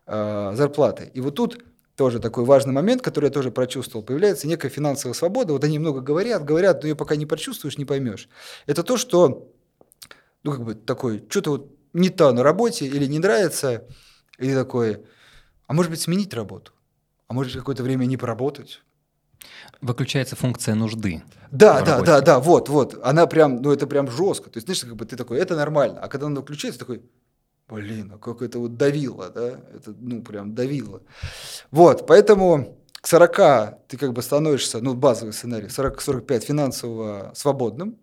[0.05, 1.09] э, зарплаты.
[1.13, 1.63] И вот тут
[1.95, 6.01] тоже такой важный момент, который я тоже прочувствовал, появляется некая финансовая свобода, вот они много
[6.01, 8.27] говорят, говорят, но ее пока не прочувствуешь, не поймешь.
[8.65, 9.49] Это то, что,
[10.43, 13.87] ну, как бы такой, что-то вот не то на работе или не нравится,
[14.37, 15.05] или такой,
[15.67, 16.73] а может быть сменить работу,
[17.27, 18.81] а может какое-то время не поработать.
[19.81, 21.23] Выключается функция нужды.
[21.51, 22.99] Да, да, да, да, вот, вот.
[23.03, 24.49] Она прям, ну это прям жестко.
[24.49, 25.99] То есть, знаешь, как бы ты такой, это нормально.
[26.01, 27.03] А когда она включается, такой,
[27.67, 29.59] блин, а как это вот давило, да?
[29.75, 31.01] Это, ну, прям давило.
[31.71, 37.97] Вот, поэтому к 40 ты как бы становишься, ну, базовый сценарий, 40-45 финансово свободным,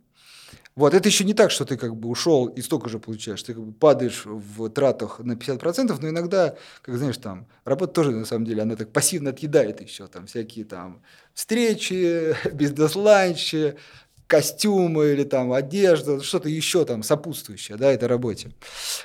[0.76, 3.42] вот, это еще не так, что ты как бы ушел и столько же получаешь.
[3.42, 8.10] Ты как бы падаешь в тратах на 50%, но иногда, как знаешь, там, работа тоже,
[8.10, 11.00] на самом деле, она так пассивно отъедает еще, там, всякие там
[11.32, 13.76] встречи, бизнес-ланчи,
[14.26, 18.50] костюмы или там одежда, что-то еще там сопутствующее, да, этой работе.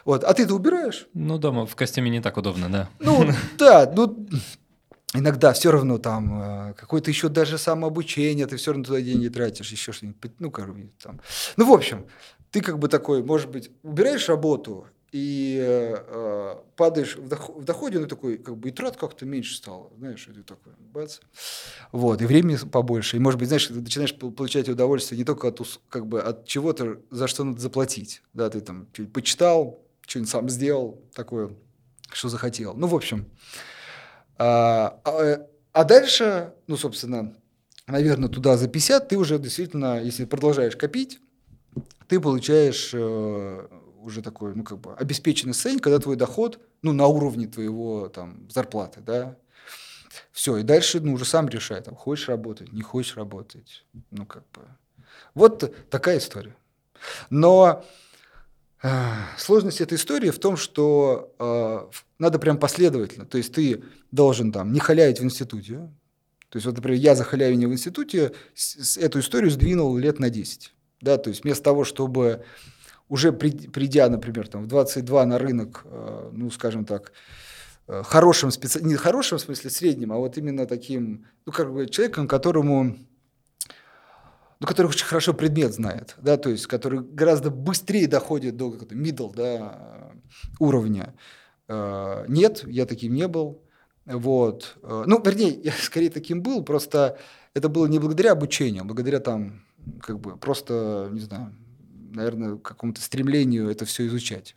[0.05, 1.07] Вот, а ты это убираешь?
[1.13, 2.89] Ну, дома в костюме не так удобно, да.
[2.99, 4.28] Ну, да, ну,
[5.14, 9.72] иногда все равно там э, какое-то еще даже самообучение, ты все равно туда деньги тратишь,
[9.72, 11.20] еще что-нибудь, ну, короче, там.
[11.57, 12.05] Ну, в общем,
[12.51, 17.99] ты как бы такой, может быть, убираешь работу и э, падаешь в, доход, в доходе,
[17.99, 21.20] ну, такой, как бы, и трат как-то меньше стало, знаешь, и ты такой, бац.
[21.91, 25.60] Вот, и времени побольше, и, может быть, знаешь, ты начинаешь получать удовольствие не только от,
[25.89, 30.49] как бы, от чего-то, за что надо заплатить, да, ты там что-нибудь почитал, что-нибудь сам
[30.49, 31.55] сделал, такое,
[32.12, 32.76] что захотел.
[32.76, 33.26] Ну, в общем,
[34.40, 37.36] а, а, а дальше, ну, собственно,
[37.88, 41.20] наверное, туда за 50 ты уже действительно, если продолжаешь копить,
[42.08, 43.68] ты получаешь э,
[44.02, 48.50] уже такой, ну, как бы обеспеченный состояние, когда твой доход, ну, на уровне твоего там
[48.50, 49.36] зарплаты, да,
[50.32, 54.44] все, и дальше, ну, уже сам решай, там, хочешь работать, не хочешь работать, ну, как
[54.52, 54.62] бы.
[55.36, 56.56] Вот такая история.
[57.30, 57.86] Но
[59.38, 63.26] Сложность этой истории в том, что э, надо прям последовательно.
[63.26, 65.89] То есть ты должен там не халявить в институте.
[66.49, 68.34] То есть вот, например, я за халявение в институте
[68.97, 70.74] эту историю сдвинул лет на 10.
[71.01, 72.43] Да, то есть вместо того, чтобы
[73.07, 77.13] уже при, придя, например, там, в 22 на рынок, э, ну, скажем так,
[77.88, 78.84] э, хорошим специ...
[78.84, 82.97] не хорошим в смысле средним, а вот именно таким, ну, как бы человеком, которому
[84.59, 89.34] ну, который очень хорошо предмет знает, да, то есть который гораздо быстрее доходит до middle
[89.34, 90.11] да,
[90.59, 91.15] уровня.
[91.70, 93.61] Э, нет, я таким не был.
[94.05, 94.78] Вот.
[94.82, 97.17] Э, ну, вернее, я скорее таким был, просто
[97.53, 99.61] это было не благодаря обучению, а благодаря там,
[100.01, 101.55] как бы, просто, не знаю,
[102.11, 104.55] наверное, какому-то стремлению это все изучать.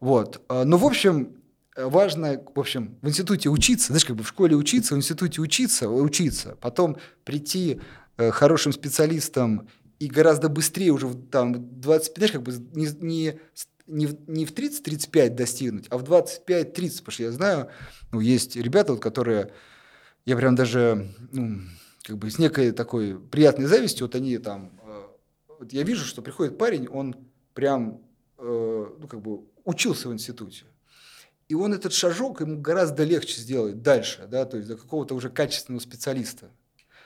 [0.00, 0.42] Вот.
[0.48, 1.36] Э, но, в общем,
[1.76, 5.88] важно, в общем, в институте учиться, знаешь, как бы в школе учиться, в институте учиться,
[5.88, 7.80] учиться, потом прийти
[8.18, 9.68] хорошим специалистом
[10.02, 13.40] и гораздо быстрее уже там 25, знаешь, как бы не, не,
[13.86, 17.68] не, не в 30-35 достигнуть, а в 25-30, потому что я знаю,
[18.10, 19.52] ну, есть ребята, вот, которые,
[20.24, 21.60] я прям даже, ну,
[22.02, 25.02] как бы с некой такой приятной завистью, вот они там, э,
[25.60, 27.14] вот я вижу, что приходит парень, он
[27.54, 28.00] прям,
[28.38, 30.64] э, ну, как бы учился в институте.
[31.46, 35.30] И он этот шажок ему гораздо легче сделать дальше, да, то есть до какого-то уже
[35.30, 36.50] качественного специалиста.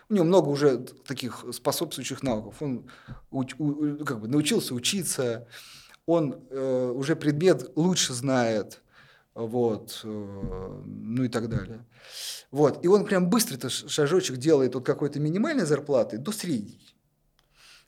[0.08, 2.56] У него много уже таких способствующих навыков.
[2.60, 2.88] Он
[3.30, 5.48] уч, у, как бы научился учиться,
[6.06, 8.82] он э, уже предмет лучше знает,
[9.34, 11.84] вот, э, ну и так далее.
[12.52, 16.80] Вот, и он прям быстро этот шажочек делает от какой-то минимальной зарплаты до средней.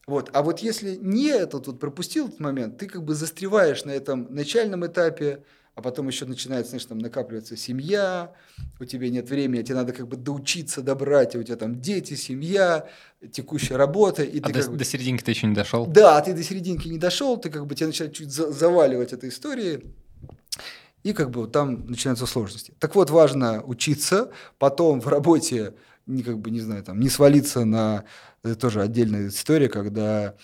[0.08, 0.30] Вот.
[0.32, 4.26] А вот если не этот вот пропустил этот момент, ты как бы застреваешь на этом
[4.34, 5.44] начальном этапе,
[5.78, 8.32] а потом еще начинает, знаешь, там накапливаться семья,
[8.80, 12.88] у тебя нет времени, тебе надо как бы доучиться, добрать, у тебя там дети, семья,
[13.30, 14.24] текущая работа.
[14.24, 14.76] И а ты до, как бы...
[14.76, 15.86] до серединки ты еще не дошел?
[15.86, 19.84] Да, ты до серединки не дошел, ты как бы тебя начинает чуть заваливать этой историей,
[21.04, 22.74] и как бы там начинаются сложности.
[22.80, 25.74] Так вот, важно учиться, потом в работе
[26.06, 28.04] не как бы, не знаю, там, не свалиться на...
[28.42, 30.34] Это тоже отдельная история, когда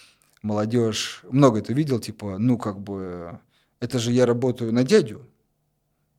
[0.43, 3.41] молодежь, много это видел, типа, ну, как бы,
[3.85, 5.29] это же я работаю на дядю.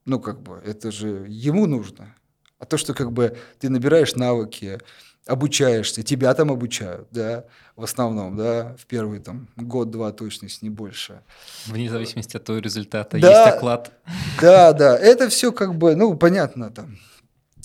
[0.04, 2.14] Ну, как бы, это же ему нужно.
[2.58, 4.78] А то, что как бы ты набираешь навыки,
[5.26, 7.44] обучаешься, тебя там обучают, да,
[7.74, 11.22] в основном, да, в первый там год-два точно, если не больше.
[11.66, 13.90] Вне зависимости от того результата да, есть оклад.
[14.40, 16.96] Да, да, это все как бы, ну, понятно там.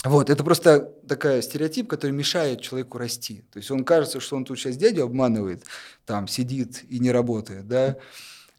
[0.04, 3.46] Вот, это просто такая стереотип, который мешает человеку расти.
[3.54, 5.64] То есть он кажется, что он тут сейчас дядю обманывает,
[6.06, 7.98] там сидит и не работает, да,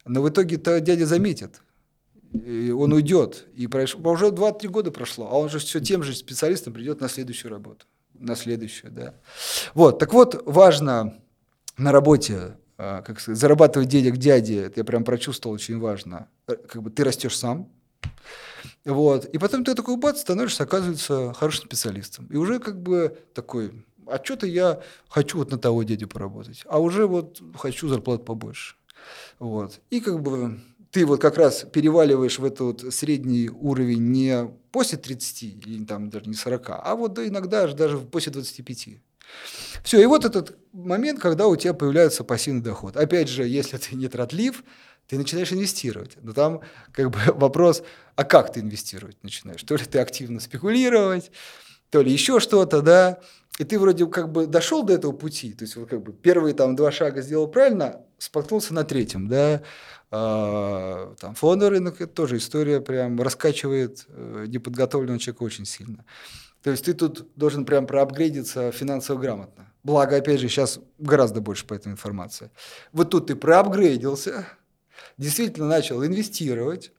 [0.05, 1.61] но в итоге-то дядя заметит,
[2.33, 3.45] и он уйдет.
[3.55, 3.95] И прош...
[3.95, 7.85] уже 2-3 года прошло, а он же все тем же специалистом придет на следующую работу.
[8.13, 9.15] На следующую, да.
[9.73, 11.19] Вот, так вот, важно
[11.77, 16.27] на работе, а, как сказать, зарабатывать денег дяде, это я прям прочувствовал, очень важно.
[16.47, 17.69] Э, как бы ты растешь сам,
[18.85, 22.27] вот, и потом ты такой бац, становишься, оказывается, хорошим специалистом.
[22.27, 26.79] И уже как бы такой, а что-то я хочу вот на того дядю поработать, а
[26.79, 28.75] уже вот хочу зарплату побольше.
[29.39, 29.79] Вот.
[29.89, 30.59] И как бы
[30.91, 36.25] ты вот как раз переваливаешь в этот средний уровень не после 30 или там даже
[36.29, 38.89] не 40, а вот иногда даже после 25.
[39.83, 42.95] Все, и вот этот момент, когда у тебя появляется пассивный доход.
[42.95, 44.63] Опять же, если ты не тротлив,
[45.07, 46.17] ты начинаешь инвестировать.
[46.21, 46.61] Но там
[46.91, 47.83] как бы вопрос,
[48.15, 49.63] а как ты инвестировать начинаешь?
[49.63, 51.31] То ли ты активно спекулировать,
[51.93, 53.19] то ли еще что-то, да,
[53.59, 56.55] и ты вроде как бы дошел до этого пути, то есть вот как бы первые
[56.55, 59.61] там два шага сделал правильно, споткнулся на третьем, да,
[60.09, 66.03] а, там фондовый рынок это тоже история прям раскачивает э, неподготовленного человека очень сильно.
[66.63, 69.71] То есть ты тут должен прям проапгрейдиться финансово грамотно.
[69.83, 72.49] Благо, опять же, сейчас гораздо больше по этой информации.
[72.91, 74.47] Вот тут ты проапгрейдился,
[75.19, 76.91] действительно начал инвестировать,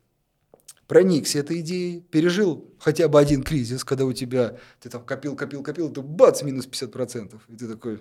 [0.87, 5.63] проникся этой идеей, пережил хотя бы один кризис, когда у тебя, ты там копил, копил,
[5.63, 8.01] копил, ты бац, минус 50%, и ты такой,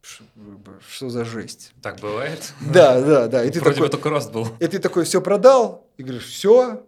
[0.00, 1.72] что, за жесть?
[1.80, 2.52] Так бывает?
[2.60, 3.44] Да, да, да.
[3.44, 4.48] И ты Вроде такой, бы только рост был.
[4.58, 6.84] И ты такой все продал, и говоришь, все,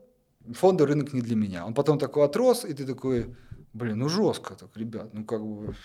[0.52, 1.64] фондовый рынок не для меня.
[1.64, 3.34] Он потом такой отрос, и ты такой,
[3.72, 5.76] блин, ну жестко так, ребят, ну как бы,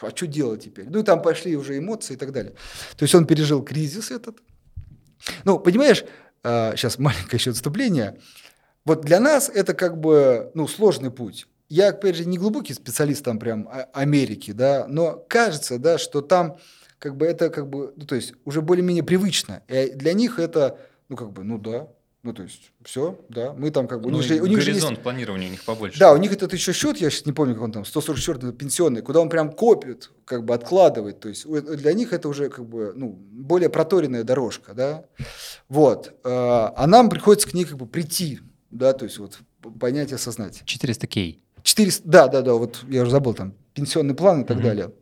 [0.00, 0.86] а что делать теперь?
[0.88, 2.54] Ну и там пошли уже эмоции и так далее.
[2.96, 4.38] То есть он пережил кризис этот.
[5.44, 6.04] Ну, понимаешь,
[6.42, 8.18] сейчас а, маленькое еще отступление.
[8.86, 11.46] Вот для нас это как бы ну, сложный путь.
[11.68, 16.58] Я, опять же, не глубокий специалист там прям Америки, да, но кажется, да, что там
[16.98, 19.62] как бы это как бы, ну, то есть уже более-менее привычно.
[19.68, 21.88] И для них это, ну, как бы, ну да,
[22.22, 24.10] ну, то есть, все, да, мы там как бы...
[24.10, 25.02] Ну, у них же, у них горизонт есть...
[25.02, 25.98] планирования у них побольше.
[25.98, 29.02] Да, у них этот еще счет, я сейчас не помню, как он там, 144 пенсионный,
[29.02, 31.20] куда он прям копит, как бы откладывает.
[31.20, 35.04] То есть, для них это уже как бы, ну, более проторенная дорожка, да.
[35.68, 36.14] Вот.
[36.24, 38.40] Э, а нам приходится к ней как бы прийти,
[38.76, 39.38] да, то есть вот
[39.80, 40.62] понять и осознать.
[40.64, 41.42] 400 кей.
[41.62, 44.62] 400, да, да, да, вот я уже забыл, там, пенсионный план и так mm-hmm.
[44.62, 44.92] далее.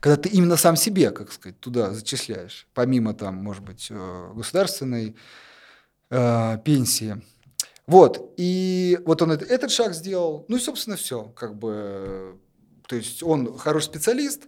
[0.00, 5.16] Когда ты именно сам себе, как сказать, туда зачисляешь, помимо там, может быть, э, государственной
[6.10, 7.20] э, пенсии.
[7.86, 12.38] Вот, и вот он этот, этот шаг сделал, ну и, собственно, все, как бы,
[12.86, 14.42] то есть он хороший специалист,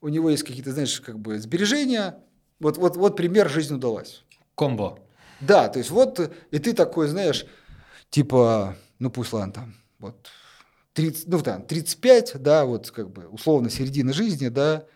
[0.00, 2.16] у него есть какие-то, знаешь, как бы сбережения,
[2.60, 4.24] вот, вот, вот пример «Жизнь удалась».
[4.54, 5.00] Комбо.
[5.40, 7.46] Да, то есть вот, и ты такой, знаешь,
[8.14, 10.28] типа, ну пусть ладно, там, вот,
[10.92, 14.86] 30, ну там, 35, да, вот как бы условно середина жизни, да,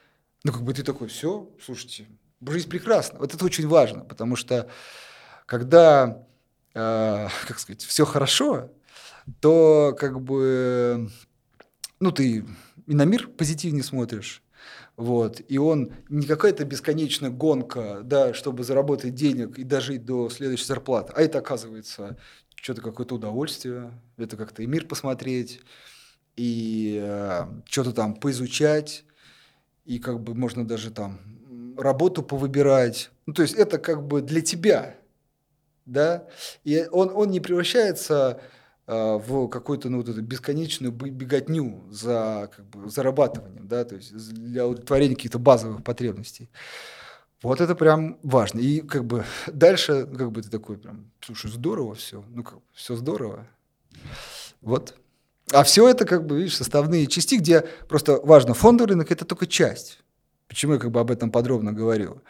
[0.45, 2.07] ну как бы ты такой, все, слушайте,
[2.47, 3.19] жизнь прекрасна.
[3.19, 4.71] Вот это очень важно, потому что
[5.47, 6.25] когда,
[6.75, 8.71] э, как сказать, все хорошо,
[9.41, 11.11] то как бы,
[11.99, 12.45] ну ты
[12.87, 14.45] и на мир позитивнее смотришь,
[14.97, 20.67] вот, и он не какая-то бесконечная гонка, да, чтобы заработать денег и дожить до следующей
[20.67, 22.17] зарплаты, а это оказывается
[22.61, 25.61] что-то какое-то удовольствие, это как-то и мир посмотреть,
[26.37, 29.05] и э, что-то там поизучать,
[29.85, 31.21] и как бы можно даже там
[31.77, 33.11] работу повыбирать.
[33.27, 34.97] Ну, то есть это как бы для тебя,
[35.87, 36.27] да,
[36.65, 38.41] и он, он не превращается
[38.87, 44.13] э, в какую-то ну, вот эту бесконечную беготню за как бы, зарабатыванием, да, то есть
[44.35, 46.51] для удовлетворения каких-то базовых потребностей.
[47.43, 48.59] Вот это прям важно.
[48.59, 52.97] И как бы дальше, как бы ты такой прям, слушай, здорово все, ну как, все
[52.97, 53.47] здорово.
[54.61, 54.97] Вот.
[55.53, 59.47] А все это, как бы, видишь, составные части, где просто важно, фондовый рынок– это только
[59.47, 60.01] часть.
[60.47, 62.23] Почему я как бы об этом подробно говорю?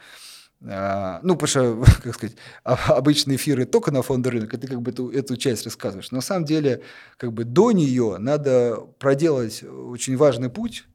[0.65, 4.81] А, ну, потому что, как сказать, обычные эфиры только на фондовый рынок, и ты как
[4.81, 6.11] бы эту, эту часть рассказываешь.
[6.11, 6.81] Но на самом деле,
[7.17, 10.85] как бы до нее надо проделать очень важный путь,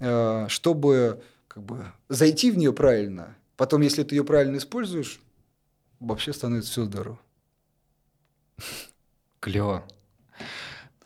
[0.00, 1.22] а, чтобы
[1.56, 5.20] как бы зайти в нее правильно, потом, если ты ее правильно используешь,
[6.00, 7.18] вообще становится все здорово.
[9.40, 9.82] Клево.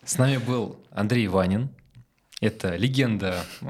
[0.03, 1.69] С нами был Андрей Ванин.
[2.41, 3.65] Это легенда э,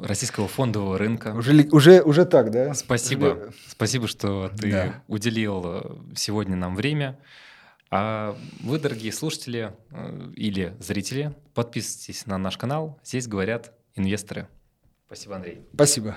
[0.00, 1.34] российского фондового рынка.
[1.36, 2.74] Уже, уже, уже так, да?
[2.74, 3.26] Спасибо.
[3.26, 3.52] Уже...
[3.68, 5.02] Спасибо, что ты да.
[5.06, 5.82] уделил э,
[6.16, 7.16] сегодня нам время.
[7.90, 12.98] А вы, дорогие слушатели э, или зрители, подписывайтесь на наш канал.
[13.04, 14.48] Здесь говорят инвесторы.
[15.12, 15.68] Спасибо, Андрей.
[15.74, 16.16] Спасибо.